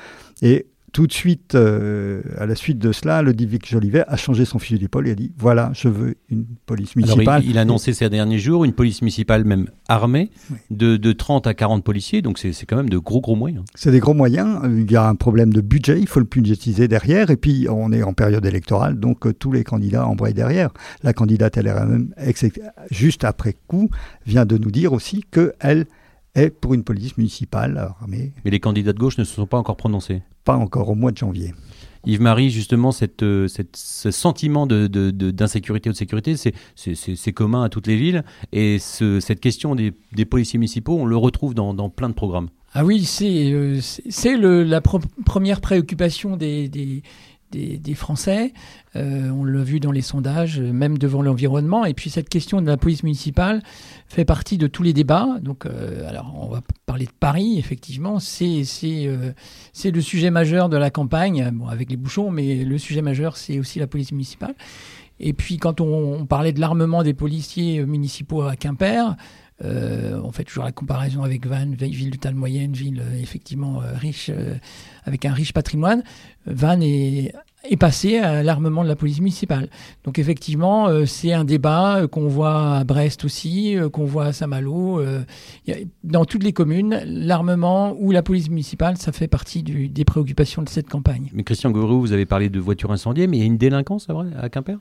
et 0.43 0.67
tout 0.93 1.07
de 1.07 1.13
suite, 1.13 1.55
euh, 1.55 2.23
à 2.39 2.47
la 2.47 2.55
suite 2.55 2.79
de 2.79 2.93
cela, 2.93 3.23
le 3.23 3.35
Divic 3.35 3.69
Jolivet 3.69 4.05
a 4.07 4.17
changé 4.17 4.45
son 4.45 4.59
fusil 4.59 4.79
d'épaule 4.79 5.09
et 5.09 5.13
a 5.13 5.15
dit 5.15 5.33
voilà, 5.39 5.71
je 5.75 5.89
veux 5.89 6.17
une 6.29 6.47
police 6.67 6.97
municipale. 6.97 7.45
il, 7.45 7.59
a 7.59 7.63
annoncé 7.63 7.93
ces 7.93 8.09
derniers 8.09 8.39
jours 8.39 8.65
une 8.65 8.73
police 8.73 9.03
municipale 9.03 9.45
même 9.45 9.69
armée 9.89 10.31
de, 10.71 10.97
de, 10.97 11.13
30 11.13 11.47
à 11.47 11.55
40 11.55 11.85
policiers, 11.85 12.23
donc 12.23 12.39
c'est 12.39 12.67
quand 12.67 12.77
même 12.77 12.89
de 12.89 12.99
gros 12.99 13.21
gros 13.21 13.37
moyens. 13.37 13.65
C'est 13.75 13.91
des 13.91 14.01
gros 14.01 14.15
moyens. 14.15 14.61
Il 14.65 14.91
y 14.91 14.97
a 14.97 15.07
un 15.07 15.15
problème 15.15 15.53
de 15.53 15.61
budget, 15.61 16.01
il 16.01 16.09
faut 16.09 16.21
le 16.21 16.27
budgétiser 16.27 16.89
derrière, 16.89 17.31
et 17.31 17.37
puis 17.37 17.67
on 17.69 17.93
est 17.93 18.03
en 18.03 18.13
période 18.13 18.45
électorale, 18.45 18.99
donc 18.99 19.27
euh, 19.27 19.33
tous 19.33 19.53
les 19.53 19.65
candidats 19.65 20.07
embrayent 20.07 20.35
derrière. 20.35 20.71
La 21.03 21.13
candidate 21.13 21.57
LRM, 21.57 22.15
juste 22.91 23.25
après 23.25 23.57
coup, 23.67 23.91
vient 24.27 24.47
de 24.47 24.59
nous 24.59 24.71
dire 24.71 24.93
aussi 24.93 25.25
qu'elle 25.31 25.87
est 26.35 26.51
pour 26.51 26.75
une 26.75 26.85
police 26.85 27.17
municipale 27.17 27.77
armée. 27.79 28.33
Mais 28.45 28.51
les 28.51 28.61
candidats 28.61 28.93
de 28.93 28.99
gauche 28.99 29.19
ne 29.19 29.25
se 29.25 29.35
sont 29.35 29.47
pas 29.47 29.59
encore 29.59 29.77
prononcés 29.77 30.23
Pas 30.45 30.57
encore, 30.57 30.89
au 30.89 30.95
mois 30.95 31.13
de 31.13 31.17
janvier. 31.17 31.55
Yves-Marie, 32.07 32.51
justement, 32.51 32.93
cette, 32.93 33.23
euh, 33.23 33.47
cette, 33.47 33.77
ce 33.77 34.11
sentiment 34.11 34.67
d'insécurité 34.67 35.89
de, 35.89 35.91
ou 35.91 35.93
de 35.93 35.99
sécurité, 35.99 36.35
c'est 36.75 37.33
commun 37.33 37.63
à 37.63 37.69
toutes 37.69 37.87
les 37.87 37.97
villes. 37.97 38.25
Et 38.53 38.79
ce, 38.79 39.21
cette 39.21 39.41
question 39.41 39.75
des, 39.75 39.93
des, 40.13 40.25
policiers 40.25 40.59
municipaux, 40.59 40.97
on 40.99 41.05
le 41.05 41.17
retrouve 41.17 41.55
dans, 41.55 41.75
dans 41.75 41.91
plein 41.91 42.09
de 42.09 42.15
programmes. 42.15 42.49
Ah 42.73 42.85
oui, 42.85 43.05
c'est 43.05 43.53
euh, 43.53 44.65
la 44.65 44.81
première 44.81 45.61
préoccupation 45.61 46.37
des, 46.37 46.69
des, 46.69 47.03
des, 47.51 47.95
Français. 47.95 48.53
Euh, 48.97 49.31
on 49.31 49.45
l'a 49.45 49.63
vu 49.63 49.81
dans 49.81 49.93
les 49.93 50.01
sondages, 50.01 50.61
même 50.61 50.99
devant 50.99 51.23
l'environnement. 51.23 51.85
Et 51.85 51.95
puis 51.95 52.11
cette 52.11 52.29
question 52.29 52.61
de 52.61 52.67
la 52.67 52.77
police 52.77 53.03
municipale 53.03 53.63
fait 54.07 54.25
partie 54.25 54.59
de 54.59 54.67
tous 54.67 54.83
les 54.83 54.93
débats. 54.93 55.39
Donc, 55.43 55.67
euh, 55.67 56.09
alors, 56.09 56.35
on 56.41 56.49
va 56.49 56.61
parler 56.87 57.07
de 57.07 57.13
Paris, 57.19 57.59
effectivement. 57.59 58.19
C'est 58.19 58.63
euh, 58.85 59.33
c'est 59.73 59.91
le 59.91 60.01
sujet 60.01 60.31
majeur 60.31 60.69
de 60.69 60.77
la 60.77 60.91
campagne, 60.91 61.51
bon, 61.53 61.67
avec 61.67 61.91
les 61.91 61.97
bouchons, 61.97 62.31
mais 62.31 62.65
le 62.65 62.79
sujet 62.79 63.03
majeur, 63.03 63.37
c'est 63.37 63.59
aussi 63.59 63.79
la 63.79 63.87
police 63.87 64.13
municipale. 64.13 64.55
Et 65.19 65.33
puis, 65.35 65.59
quand 65.59 65.81
on, 65.81 66.25
parlait 66.25 66.53
de 66.53 66.61
l'armement 66.61 67.03
des 67.03 67.13
policiers 67.13 67.85
municipaux 67.85 68.43
à 68.43 68.57
Quimper, 68.57 69.17
on 69.63 70.33
fait 70.33 70.45
toujours 70.45 70.65
la 70.65 70.73
comparaison 70.73 71.23
avec 71.23 71.47
Vannes, 71.47 71.75
ville 71.75 72.11
de 72.11 72.17
taille 72.17 72.35
moyenne, 72.35 72.73
ville 72.73 73.03
effectivement 73.21 73.83
riche, 73.95 74.31
avec 75.05 75.25
un 75.25 75.33
riche 75.33 75.53
patrimoine. 75.53 76.03
Vannes 76.47 76.83
est, 76.83 77.35
est 77.69 77.77
passé 77.77 78.19
à 78.19 78.43
l'armement 78.43 78.83
de 78.83 78.89
la 78.89 78.97
police 78.97 79.19
municipale. 79.19 79.69
Donc 80.05 80.19
effectivement, 80.19 80.89
euh, 80.89 81.05
c'est 81.05 81.33
un 81.33 81.45
débat 81.45 81.99
euh, 81.99 82.09
qu'on 82.09 82.27
voit 82.27 82.77
à 82.79 82.85
Brest 82.85 83.25
aussi, 83.25 83.77
euh, 83.77 83.89
qu'on 83.89 84.05
voit 84.05 84.27
à 84.27 84.33
Saint-Malo. 84.33 85.03
dans 86.05 86.25
toutes 86.25 86.43
les 86.43 86.53
communes, 86.53 87.01
l'armement 87.05 87.95
ou 87.99 88.13
la 88.13 88.23
police 88.23 88.49
municipale, 88.49 88.97
ça 88.97 89.13
fait 89.13 89.29
partie 89.29 89.63
des 89.63 90.05
préoccupations 90.05 90.63
de 90.63 90.69
cette 90.69 90.89
campagne. 90.89 91.31
Mais 91.33 91.43
Christian 91.43 91.71
Gourou, 91.71 92.01
vous 92.01 92.13
avez 92.13 92.27
parlé 92.27 92.49
de 92.49 92.61
voitures 92.61 92.93
incendiées, 92.93 93.27
mais 93.27 93.39
il 93.39 93.41
y 93.41 93.43
a 93.45 93.47
une 93.47 93.59
délinquance 93.59 94.09
à, 94.09 94.15
vrai, 94.15 94.29
à 94.41 94.49
Quimper? 94.49 94.79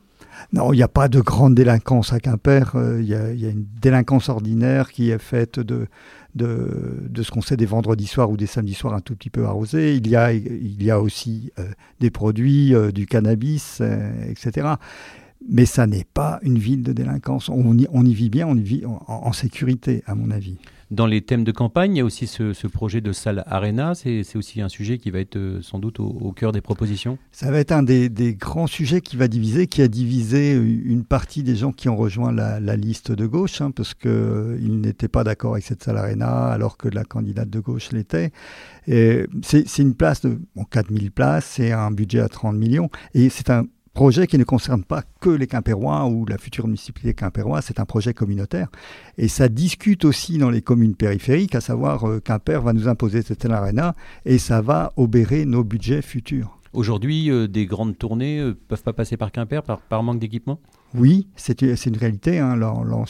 Non, 0.53 0.73
il 0.73 0.77
n'y 0.77 0.83
a 0.83 0.87
pas 0.87 1.09
de 1.09 1.19
grande 1.19 1.55
délinquance 1.55 2.13
à 2.13 2.19
Quimper. 2.19 2.71
Il 2.99 3.05
y, 3.05 3.13
a, 3.13 3.31
une 3.31 3.65
délinquance 3.81 4.29
ordinaire 4.29 4.91
qui 4.91 5.09
est 5.09 5.19
faite 5.19 5.59
de, 5.59 5.87
de, 6.35 7.21
ce 7.21 7.31
qu'on 7.31 7.41
sait 7.41 7.57
des 7.57 7.65
vendredis 7.65 8.07
soirs 8.07 8.29
ou 8.29 8.37
des 8.37 8.47
samedis 8.47 8.73
soirs 8.73 8.93
un 8.93 9.01
tout 9.01 9.15
petit 9.15 9.29
peu 9.29 9.45
arrosés. 9.45 9.95
Il 9.95 10.07
y 10.07 10.15
a, 10.15 10.33
il 10.33 10.81
y 10.81 10.91
a 10.91 10.99
aussi 10.99 11.51
euh, 11.59 11.65
des 11.99 12.09
produits, 12.09 12.73
euh, 12.73 12.91
du 12.91 13.05
cannabis, 13.07 13.79
euh, 13.81 14.11
etc. 14.29 14.67
Mais 15.47 15.65
ça 15.65 15.87
n'est 15.87 16.05
pas 16.13 16.39
une 16.41 16.59
ville 16.59 16.83
de 16.83 16.93
délinquance. 16.93 17.49
On 17.49 17.77
y, 17.77 17.87
on 17.91 18.05
y 18.05 18.13
vit 18.13 18.29
bien, 18.29 18.47
on 18.47 18.55
y 18.55 18.63
vit 18.63 18.83
en 18.85 19.31
sécurité, 19.31 20.03
à 20.05 20.13
mon 20.13 20.31
avis. 20.31 20.57
Dans 20.91 21.05
les 21.05 21.21
thèmes 21.21 21.43
de 21.43 21.51
campagne, 21.51 21.95
il 21.95 21.99
y 21.99 22.01
a 22.01 22.05
aussi 22.05 22.25
ce, 22.25 22.67
projet 22.67 22.99
de 22.99 23.11
salle 23.11 23.43
Arena. 23.45 23.93
C'est 23.93 24.35
aussi 24.35 24.59
un 24.59 24.69
sujet 24.69 24.97
qui 24.97 25.11
va 25.11 25.19
être 25.19 25.35
euh, 25.35 25.61
sans 25.61 25.77
doute 25.77 25.99
au, 25.99 26.31
cœur 26.31 26.51
des 26.51 26.61
propositions. 26.61 27.19
Ça 27.31 27.51
va 27.51 27.59
être 27.59 27.71
un 27.71 27.83
des, 27.83 28.09
grands 28.33 28.65
sujets 28.65 28.99
qui 28.99 29.15
va 29.15 29.27
diviser, 29.27 29.67
qui 29.67 29.83
a 29.83 29.87
divisé 29.87 30.53
une 30.53 31.05
partie 31.05 31.43
des 31.43 31.55
gens 31.55 31.71
qui 31.71 31.89
ont 31.89 31.95
rejoint 31.95 32.31
la, 32.31 32.75
liste 32.75 33.11
de 33.11 33.27
gauche, 33.27 33.61
hein, 33.61 33.69
parce 33.69 33.93
qu'ils 33.93 34.09
euh, 34.09 34.57
n'étaient 34.59 35.07
pas 35.07 35.23
d'accord 35.23 35.53
avec 35.53 35.63
cette 35.63 35.83
salle 35.83 35.97
Arena, 35.97 36.47
alors 36.47 36.77
que 36.77 36.89
la 36.89 37.03
candidate 37.03 37.49
de 37.49 37.59
gauche 37.59 37.91
l'était. 37.91 38.31
C'est 38.87 39.77
une 39.77 39.93
place 39.93 40.21
de 40.21 40.39
bon, 40.55 40.63
4000 40.63 41.11
places, 41.11 41.45
c'est 41.45 41.71
un 41.71 41.91
budget 41.91 42.21
à 42.21 42.29
30 42.29 42.55
millions, 42.55 42.89
et 43.13 43.29
c'est 43.29 43.51
un 43.51 43.65
projet 43.93 44.27
qui 44.27 44.37
ne 44.37 44.43
concerne 44.43 44.83
pas 44.83 45.03
que 45.19 45.29
les 45.29 45.47
Quimpérois 45.47 46.05
ou 46.05 46.25
la 46.25 46.37
future 46.37 46.67
municipalité 46.67 47.13
quimpéroise, 47.13 47.65
c'est 47.67 47.79
un 47.79 47.85
projet 47.85 48.13
communautaire. 48.13 48.69
Et 49.17 49.27
ça 49.27 49.49
discute 49.49 50.05
aussi 50.05 50.37
dans 50.37 50.49
les 50.49 50.61
communes 50.61 50.95
périphériques, 50.95 51.55
à 51.55 51.61
savoir 51.61 52.07
euh, 52.07 52.19
Quimper 52.19 52.61
va 52.61 52.73
nous 52.73 52.87
imposer 52.87 53.21
cette 53.21 53.45
arena 53.45 53.95
et 54.25 54.37
ça 54.37 54.61
va 54.61 54.93
obérer 54.95 55.45
nos 55.45 55.63
budgets 55.63 56.01
futurs. 56.01 56.59
Aujourd'hui, 56.71 57.31
euh, 57.31 57.47
des 57.47 57.65
grandes 57.65 57.97
tournées 57.97 58.37
ne 58.37 58.49
euh, 58.51 58.57
peuvent 58.67 58.83
pas 58.83 58.93
passer 58.93 59.17
par 59.17 59.31
Quimper 59.31 59.63
par, 59.63 60.03
manque 60.03 60.19
d'équipement? 60.19 60.59
Oui, 60.93 61.27
c'est 61.35 61.61
une 61.61 61.97
réalité. 61.97 62.39
Hein, 62.39 62.55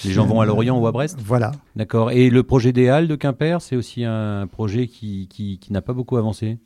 les 0.04 0.12
gens 0.12 0.26
vont 0.26 0.42
à 0.42 0.46
Lorient 0.46 0.78
ou 0.80 0.88
à 0.88 0.92
Brest? 0.92 1.18
Voilà. 1.24 1.52
D'accord. 1.76 2.12
Et 2.12 2.30
le 2.30 2.44
projet 2.44 2.74
des 2.74 2.90
Halles 2.90 3.08
de 3.08 3.16
Quimper, 3.16 3.62
c'est 3.62 3.76
aussi 3.76 4.04
un 4.04 4.48
projet 4.48 4.88
qui, 4.88 5.28
qui 5.30 5.74
n'a 5.74 5.82
pas 5.82 5.94
beaucoup 5.94 6.18
avancé? 6.18 6.58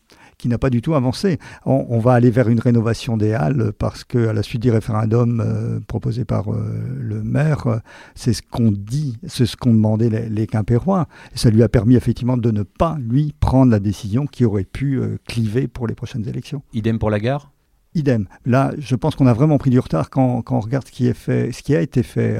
Qui 0.43 0.49
n'a 0.49 0.57
pas 0.57 0.69
du 0.69 0.81
tout 0.81 0.93
avancé. 0.93 1.39
On, 1.65 1.99
va 1.99 2.11
aller 2.11 2.29
vers 2.29 2.49
une 2.49 2.59
rénovation 2.59 3.15
des 3.15 3.31
halles 3.31 3.71
parce 3.79 4.03
que, 4.03 4.27
à 4.27 4.33
la 4.33 4.43
suite 4.43 4.61
du 4.61 4.71
référendum 4.71 5.39
euh, 5.39 5.79
proposé 5.87 6.25
par 6.25 6.51
euh, 6.51 6.97
le 6.99 7.23
maire, 7.23 7.67
euh, 7.67 7.77
c'est 8.13 8.33
ce 8.33 8.41
qu'on 8.41 8.73
dit, 8.73 9.17
c'est 9.25 9.45
ce 9.45 9.55
qu'ont 9.55 9.73
demandé 9.73 10.09
les, 10.09 10.27
les 10.27 10.45
Quimpérois. 10.45 11.07
Et 11.33 11.37
ça 11.37 11.49
lui 11.49 11.63
a 11.63 11.69
permis 11.69 11.95
effectivement 11.95 12.35
de 12.35 12.51
ne 12.51 12.63
pas, 12.63 12.97
lui, 12.99 13.33
prendre 13.39 13.71
la 13.71 13.79
décision 13.79 14.25
qui 14.25 14.43
aurait 14.43 14.65
pu 14.65 14.99
cliver 15.29 15.69
pour 15.69 15.87
les 15.87 15.95
prochaines 15.95 16.27
élections. 16.27 16.61
Idem 16.73 16.99
pour 16.99 17.09
la 17.09 17.21
gare? 17.21 17.53
Idem. 17.95 18.27
Là, 18.45 18.73
je 18.77 18.97
pense 18.97 19.15
qu'on 19.15 19.27
a 19.27 19.33
vraiment 19.33 19.57
pris 19.57 19.69
du 19.69 19.79
retard 19.79 20.09
quand, 20.09 20.41
quand, 20.41 20.57
on 20.57 20.59
regarde 20.59 20.85
ce 20.85 20.91
qui, 20.91 21.07
est 21.07 21.13
fait, 21.13 21.53
ce 21.53 21.63
qui 21.63 21.73
a 21.73 21.79
été 21.79 22.03
fait, 22.03 22.37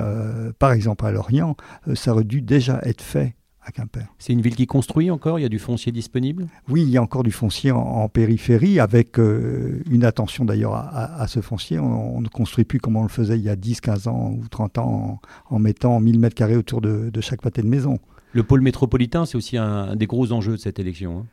par 0.59 0.73
exemple 0.73 1.05
à 1.05 1.11
Lorient. 1.13 1.55
ça 1.93 2.11
aurait 2.11 2.25
dû 2.25 2.41
déjà 2.41 2.81
être 2.83 3.01
fait 3.01 3.33
Quimper. 3.71 4.07
C'est 4.19 4.33
une 4.33 4.41
ville 4.41 4.55
qui 4.55 4.67
construit 4.67 5.09
encore 5.09 5.39
Il 5.39 5.43
y 5.43 5.45
a 5.45 5.49
du 5.49 5.59
foncier 5.59 5.91
disponible? 5.91 6.47
Oui, 6.69 6.83
il 6.83 6.89
y 6.89 6.97
a 6.97 7.01
encore 7.01 7.23
du 7.23 7.31
foncier 7.31 7.71
en, 7.71 8.07
périphérie, 8.09 8.79
avec 8.79 9.19
euh, 9.19 9.81
une 9.89 10.03
attention 10.03 10.45
d'ailleurs 10.45 10.75
à, 10.75 11.25
ce 11.27 11.41
foncier. 11.41 11.79
On, 11.79 12.21
ne 12.21 12.27
construit 12.27 12.65
plus 12.65 12.79
comme 12.79 12.95
on 12.95 13.03
le 13.03 13.09
faisait 13.09 13.37
il 13.37 13.43
y 13.43 13.49
a 13.49 13.55
10, 13.55 13.81
15 13.81 14.07
ans 14.07 14.31
ou 14.31 14.47
30 14.49 14.77
ans, 14.79 15.19
en, 15.49 15.59
mettant 15.59 15.99
1000 15.99 16.19
mètres 16.19 16.35
carrés 16.35 16.57
autour 16.57 16.81
de, 16.81 17.11
chaque 17.21 17.41
pâté 17.41 17.61
de 17.61 17.67
maison. 17.67 17.99
Le 18.33 18.43
pôle 18.43 18.61
métropolitain, 18.61 19.25
c'est 19.25 19.37
aussi 19.37 19.57
un, 19.57 19.95
des 19.95 20.07
gros 20.07 20.31
enjeux 20.31 20.53
de 20.53 20.57
cette 20.57 20.79
élection. 20.79 21.19
Hein. 21.19 21.25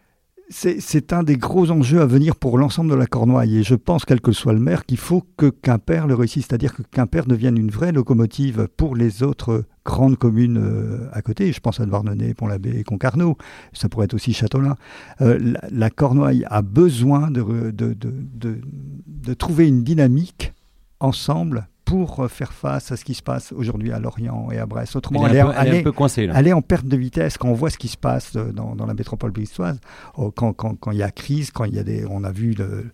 C'est 0.53 1.13
un 1.13 1.23
des 1.23 1.37
gros 1.37 1.71
enjeux 1.71 2.01
à 2.01 2.07
venir 2.07 2.35
pour 2.35 2.59
l'ensemble 2.59 2.91
de 2.91 2.97
la 2.97 3.07
Cornouaille. 3.07 3.59
Et 3.59 3.63
je 3.63 3.77
pense, 3.77 4.05
quel 4.05 4.21
que 4.21 4.33
soit 4.33 4.53
le 4.53 4.59
maire, 4.59 4.85
qu'il 4.85 4.99
faut 4.99 5.25
que 5.37 5.47
Quimper 5.47 6.09
le 6.09 6.15
réussisse. 6.15 6.47
C'est-à-dire 6.49 6.75
que 6.75 6.83
Quimper 6.83 7.27
devienne 7.27 7.57
une 7.57 7.71
vraie 7.71 7.93
locomotive 7.93 8.69
pour 8.77 8.97
les 8.97 9.23
autres 9.23 9.65
grandes 9.85 10.17
communes 10.17 10.59
euh, 10.59 11.09
à 11.13 11.23
côté. 11.23 11.53
Je 11.53 11.61
pense 11.61 11.79
à 11.79 11.87
Douarnenez, 11.87 12.35
Pont-l'Abbé 12.35 12.77
et 12.77 12.83
Concarneau. 12.83 13.39
Ça 13.73 13.89
pourrait 13.89 14.07
être 14.07 14.15
aussi 14.15 14.33
Châteaulin. 14.33 14.75
Euh, 15.21 15.55
la, 15.71 15.91
Cornouaille 15.91 16.45
a 16.51 16.63
besoin 16.63 17.31
de, 17.31 17.71
de, 17.71 17.95
de 17.95 19.35
trouver 19.35 19.69
une 19.69 19.85
dynamique 19.85 20.53
ensemble 20.99 21.70
pour 21.91 22.21
euh, 22.21 22.29
faire 22.29 22.53
face 22.53 22.93
à 22.93 22.97
ce 22.97 23.05
qui 23.05 23.15
se 23.15 23.23
passe 23.23 23.53
aujourd'hui 23.53 23.91
à 23.91 23.99
Lorient 23.99 24.49
et 24.53 24.59
à 24.59 24.67
Brest. 24.67 24.95
Autrement, 24.95 25.27
elle, 25.27 25.37
est, 25.37 25.41
un 25.41 25.83
peu, 25.83 25.91
coincée. 25.91 26.29
Elle 26.33 26.47
est 26.47 26.53
en 26.53 26.63
perte 26.63 26.87
de 26.87 26.97
vitesse 26.97 27.37
quand 27.37 27.49
on 27.49 27.55
voit 27.55 27.71
ce 27.71 27.79
qui 27.79 27.89
se 27.89 27.97
passe 27.97 28.37
euh, 28.37 28.53
dans, 28.53 28.77
dans 28.77 28.87
la 28.87 28.95
métropole 28.95 29.33
bristoise. 29.33 29.81
Oh, 30.17 30.31
quand, 30.31 30.53
quand, 30.53 30.77
quand, 30.77 30.93
il 30.93 30.99
y 30.99 31.03
a 31.03 31.11
crise, 31.11 31.51
quand 31.51 31.65
il 31.65 31.75
y 31.75 31.81
a 31.81 31.83
des, 31.83 32.07
on 32.09 32.23
a 32.23 32.31
vu 32.31 32.55
le, 32.55 32.93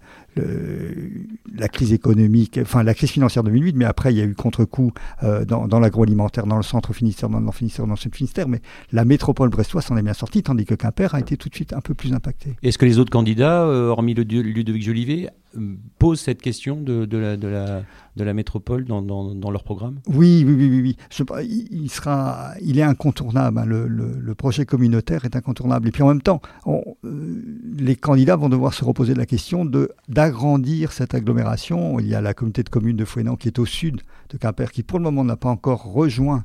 la 1.55 1.69
crise 1.69 1.93
économique, 1.93 2.59
enfin 2.63 2.83
la 2.83 2.95
crise 2.95 3.11
financière 3.11 3.43
de 3.43 3.51
2008, 3.51 3.77
mais 3.77 3.85
après 3.85 4.15
il 4.15 4.19
y 4.19 4.21
a 4.23 4.25
eu 4.25 4.35
contre-coup 4.35 4.93
euh, 5.23 5.45
dans, 5.45 5.69
dans 5.69 5.81
l'agroalimentaire, 5.81 6.47
dans 6.47 6.57
le 6.57 6.63
centre 6.63 6.95
Finistère, 6.95 7.29
dans 7.29 7.41
le 7.41 7.53
Finistère, 7.53 7.87
dans 7.87 7.95
le 7.95 7.99
sud 7.99 8.15
Finistère, 8.15 8.49
mais 8.49 8.61
la 8.93 9.05
métropole 9.05 9.51
brestoise 9.51 9.85
s'en 9.85 9.97
est 9.97 10.03
bien 10.03 10.15
sortie, 10.15 10.43
tandis 10.43 10.65
que 10.65 10.75
Quimper 10.75 11.15
a 11.15 11.21
été 11.21 11.37
tout 11.37 11.49
de 11.51 11.55
suite 11.55 11.75
un 11.75 11.81
peu 11.81 11.95
plus 11.95 12.15
impacté. 12.15 12.57
Est-ce 12.63 12.79
que 12.79 12.87
les 12.87 12.99
autres 12.99 13.11
candidats, 13.11 13.67
hormis 13.67 14.15
le 14.15 14.23
Ludovic 14.23 14.83
Jolivet, 14.83 15.31
posent 15.99 16.21
cette 16.21 16.43
question 16.43 16.81
de, 16.81 17.05
de, 17.05 17.19
la, 17.19 17.37
de, 17.37 17.83
de 18.17 18.33
métropole 18.33 18.85
dans, 18.85 19.51
leur 19.51 19.65
programme? 19.65 20.01
Oui, 20.07 20.45
oui, 20.47 20.55
oui, 20.55 20.81
oui. 20.81 20.97
Il, 21.71 21.91
sera, 21.91 22.53
il 22.61 22.79
est 22.79 22.83
incontournable. 22.83 23.59
Hein. 23.59 23.65
Le, 23.67 24.35
projet 24.35 24.67
communautaire 24.67 25.25
est 25.25 25.35
incontournable. 25.35 25.89
Et 25.89 25.91
puis 25.91 26.03
en 26.03 26.09
même 26.09 26.23
temps, 26.23 26.43
euh, 26.67 26.81
les 27.79 27.97
candidats 27.97 28.37
vont 28.37 28.51
devoir 28.51 28.75
se 28.75 28.85
reposer 28.85 29.15
la 29.15 29.25
question 29.25 29.65
de 29.65 29.91
d'agrandir 30.09 30.93
cette 30.93 31.15
agglomération. 31.15 31.99
Il 31.99 32.07
y 32.07 32.15
a 32.15 32.21
la 32.21 32.35
communauté 32.35 32.63
de 32.63 32.69
communes 32.69 32.97
de 32.97 33.05
Fouenan 33.05 33.37
qui 33.37 33.49
est 33.49 33.59
au 33.59 33.67
sud 33.67 34.03
de 34.31 34.37
Quimper, 34.37 34.71
qui 34.73 34.83
pour 34.83 34.99
le 34.99 35.05
moment 35.05 35.25
n'a 35.25 35.37
pas 35.37 35.49
encore 35.49 35.85
rejoint 35.85 36.45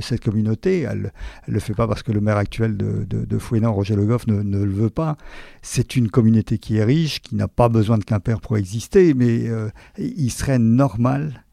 cette 0.00 0.22
communauté. 0.22 0.80
Elle 0.80 1.12
ne 1.48 1.52
le 1.52 1.60
fait 1.60 1.74
pas 1.74 1.86
parce 1.86 2.02
que 2.02 2.12
le 2.12 2.20
maire 2.20 2.36
actuel 2.36 2.76
de, 2.76 3.04
de, 3.04 3.38
Fouesnant, 3.38 3.72
Roger 3.72 3.96
Le 3.96 4.04
Goff, 4.04 4.26
ne, 4.26 4.42
le 4.42 4.70
veut 4.70 4.90
pas. 4.90 5.16
C'est 5.62 5.96
une 5.96 6.10
communauté 6.10 6.58
qui 6.58 6.76
est 6.76 6.84
riche, 6.84 7.20
qui 7.20 7.34
n'a 7.34 7.48
pas 7.48 7.68
besoin 7.68 7.98
de 7.98 8.04
Quimper 8.04 8.40
pour 8.40 8.56
exister, 8.56 9.14
mais 9.14 9.48
euh, 9.48 9.70
il 9.98 10.30
serait 10.30 10.58
normal 10.58 11.44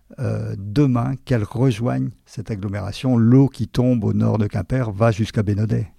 demain 0.58 1.14
qu'elle 1.26 1.44
rejoigne 1.44 2.10
cette 2.26 2.50
agglomération. 2.50 3.18
L'eau 3.18 3.50
qui 3.50 3.68
tombe 3.68 4.04
au 4.04 4.14
nord 4.14 4.40
de 4.40 4.48
Quimper 4.48 4.92
va 4.92 5.12
jusqu'à 5.12 5.44
Bénodet. 5.44 5.92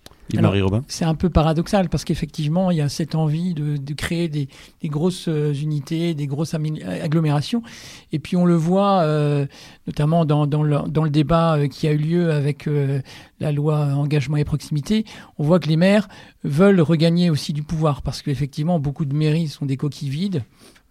C'est 0.89 1.05
un 1.05 1.15
peu 1.15 1.31
paradoxal 1.31 1.89
parce 1.89 2.05
qu'effectivement, 2.05 2.71
il 2.71 2.79
y 2.79 2.81
a 2.81 2.89
cette 2.89 3.15
envie 3.15 3.55
de, 3.55 3.95
créer 3.95 4.29
des, 4.29 4.49
grosses 4.85 5.29
euh, 5.29 5.53
unités, 5.55 6.15
des 6.15 6.27
grosses 6.27 6.55
agglomérations. 6.55 7.63
Et 8.13 8.19
puis 8.19 8.37
on 8.37 8.45
le 8.45 8.55
voit 8.55 9.01
euh, 9.01 9.47
notamment 9.87 10.25
dans, 10.25 10.45
le, 10.45 11.11
débat 11.11 11.57
euh, 11.57 11.69
qui 11.69 11.87
a 11.87 11.93
eu 11.93 11.99
lieu 11.99 12.31
avec 12.31 12.69
la 13.41 13.53
loi 13.53 13.79
engagement 13.95 14.37
et 14.37 14.45
proximité. 14.45 15.05
On 15.39 15.45
voit 15.45 15.61
que 15.61 15.69
les 15.69 15.77
maires 15.77 16.09
veulent 16.45 16.81
regagner 16.81 17.31
aussi 17.31 17.53
du 17.53 17.63
pouvoir 17.63 18.03
parce 18.03 18.23
qu'effectivement, 18.23 18.79
beaucoup 18.79 19.05
de 19.05 19.15
mairies 19.15 19.49
sont 19.49 19.67
des 19.67 19.77
coquilles 19.77 20.11
vides. 20.11 20.43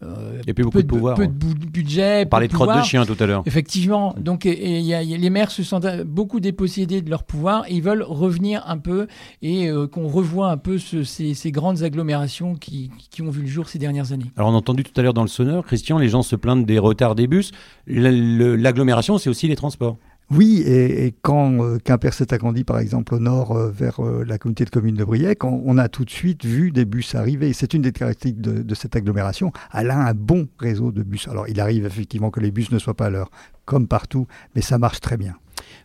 Euh, 0.03 0.41
et 0.45 0.53
puis 0.53 0.63
beaucoup 0.63 0.81
de, 0.81 0.87
pouvoir. 0.87 1.15
Peu 1.15 1.27
de 1.27 1.33
budget. 1.33 2.23
On 2.25 2.29
parlait 2.29 2.47
de, 2.47 2.53
crotte 2.53 2.77
de 2.77 2.83
chien 2.83 3.05
tout 3.05 3.15
à 3.19 3.25
l'heure. 3.25 3.41
Effectivement. 3.47 4.13
Donc, 4.19 4.45
et, 4.45 4.79
y 4.79 4.93
a, 4.93 5.01
les 5.01 5.29
maires 5.29 5.49
se 5.49 5.63
sentent 5.63 5.87
beaucoup 6.03 6.39
dépossédés 6.39 7.01
de 7.01 7.09
leur 7.09 7.23
pouvoir 7.23 7.65
et 7.67 7.73
ils 7.73 7.81
veulent 7.81 8.03
revenir 8.03 8.63
un 8.67 8.77
peu 8.77 9.07
et 9.41 9.69
euh, 9.69 9.87
qu'on 9.87 10.07
revoie 10.07 10.51
un 10.51 10.57
peu 10.57 10.77
ces, 10.77 11.51
grandes 11.51 11.81
agglomérations 11.81 12.55
qui, 12.55 12.91
qui, 13.09 13.23
ont 13.23 13.31
vu 13.31 13.41
le 13.41 13.47
jour 13.47 13.69
ces 13.69 13.79
dernières 13.79 14.11
années. 14.11 14.31
Alors, 14.35 14.51
on 14.51 14.53
a 14.53 14.57
entendu 14.57 14.83
tout 14.83 14.97
à 14.99 15.03
l'heure 15.03 15.15
dans 15.15 15.23
le 15.23 15.27
sonneur, 15.27 15.65
Christian, 15.65 15.97
les 15.97 16.09
gens 16.09 16.21
se 16.21 16.35
plaignent 16.35 16.65
des 16.65 16.79
retards 16.79 17.15
des 17.15 17.27
bus. 17.27 17.51
L'agglomération, 17.87 19.17
c'est 19.17 19.29
aussi 19.29 19.47
les 19.47 19.55
transports. 19.55 19.97
Oui, 20.29 20.61
et, 20.65 21.13
quand 21.21 21.63
euh, 21.63 21.77
Quimper 21.81 22.13
s'est 22.13 22.33
agrandi, 22.33 22.65
par 22.65 22.79
exemple, 22.79 23.15
au 23.15 23.19
nord 23.19 23.53
euh, 23.53 23.71
vers 23.71 24.05
euh, 24.05 24.25
la 24.27 24.37
communauté 24.37 24.65
de 24.65 24.69
communes 24.69 24.95
de 24.95 25.05
Briec, 25.05 25.45
on, 25.45 25.77
a 25.77 25.87
tout 25.87 26.03
de 26.03 26.09
suite 26.09 26.43
vu 26.43 26.71
des 26.71 26.83
bus 26.83 27.15
arriver. 27.15 27.53
C'est 27.53 27.73
une 27.73 27.81
des 27.81 27.93
caractéristiques 27.93 28.41
de, 28.41 28.75
cette 28.75 28.97
agglomération. 28.97 29.53
Elle 29.73 29.89
a 29.89 29.97
un 29.97 30.13
bon 30.13 30.49
réseau 30.59 30.91
de 30.91 31.01
bus. 31.01 31.29
Alors, 31.29 31.47
il 31.47 31.61
arrive 31.61 31.85
effectivement 31.85 32.29
que 32.29 32.41
les 32.41 32.51
bus 32.51 32.71
ne 32.71 32.79
soient 32.79 32.93
pas 32.93 33.05
à 33.05 33.09
l'heure, 33.09 33.31
comme 33.63 33.87
partout, 33.87 34.27
mais 34.53 34.61
ça 34.61 34.77
marche 34.77 34.99
très 34.99 35.15
bien. 35.15 35.35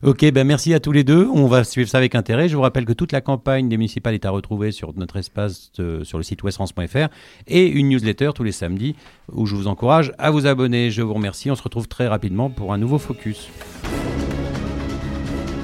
Ok, 0.03 0.29
ben 0.33 0.45
merci 0.45 0.75
à 0.75 0.81
tous 0.81 0.93
les 0.93 1.05
deux. 1.05 1.29
On 1.33 1.47
va 1.47 1.63
suivre 1.63 1.89
ça 1.89 1.99
avec 1.99 2.17
intérêt. 2.17 2.49
Je 2.49 2.57
vous 2.57 2.63
rappelle 2.63 2.85
que 2.85 2.93
toute 2.93 3.13
la 3.13 3.21
campagne 3.21 3.69
des 3.69 3.77
municipales 3.77 4.15
est 4.15 4.25
à 4.25 4.31
retrouver 4.31 4.73
sur 4.73 4.93
notre 4.97 5.17
espace 5.17 5.71
sur 6.03 6.19
le 6.19 6.25
site 6.25 6.43
westfrance.fr 6.43 7.09
et 7.47 7.69
une 7.69 7.89
newsletter 7.89 8.31
tous 8.35 8.45
les 8.45 8.53
samedis 8.53 8.97
où 9.31 9.47
je 9.47 9.55
vous 9.55 9.69
encourage 9.69 10.13
à 10.19 10.31
vous 10.31 10.47
abonner. 10.47 10.91
Je 10.91 11.03
vous 11.03 11.15
remercie. 11.15 11.51
On 11.51 11.55
se 11.55 11.63
retrouve 11.63 11.89
très 11.89 12.09
rapidement 12.09 12.51
pour 12.51 12.73
un 12.73 12.79
nouveau 12.79 12.99
focus. 12.99 13.49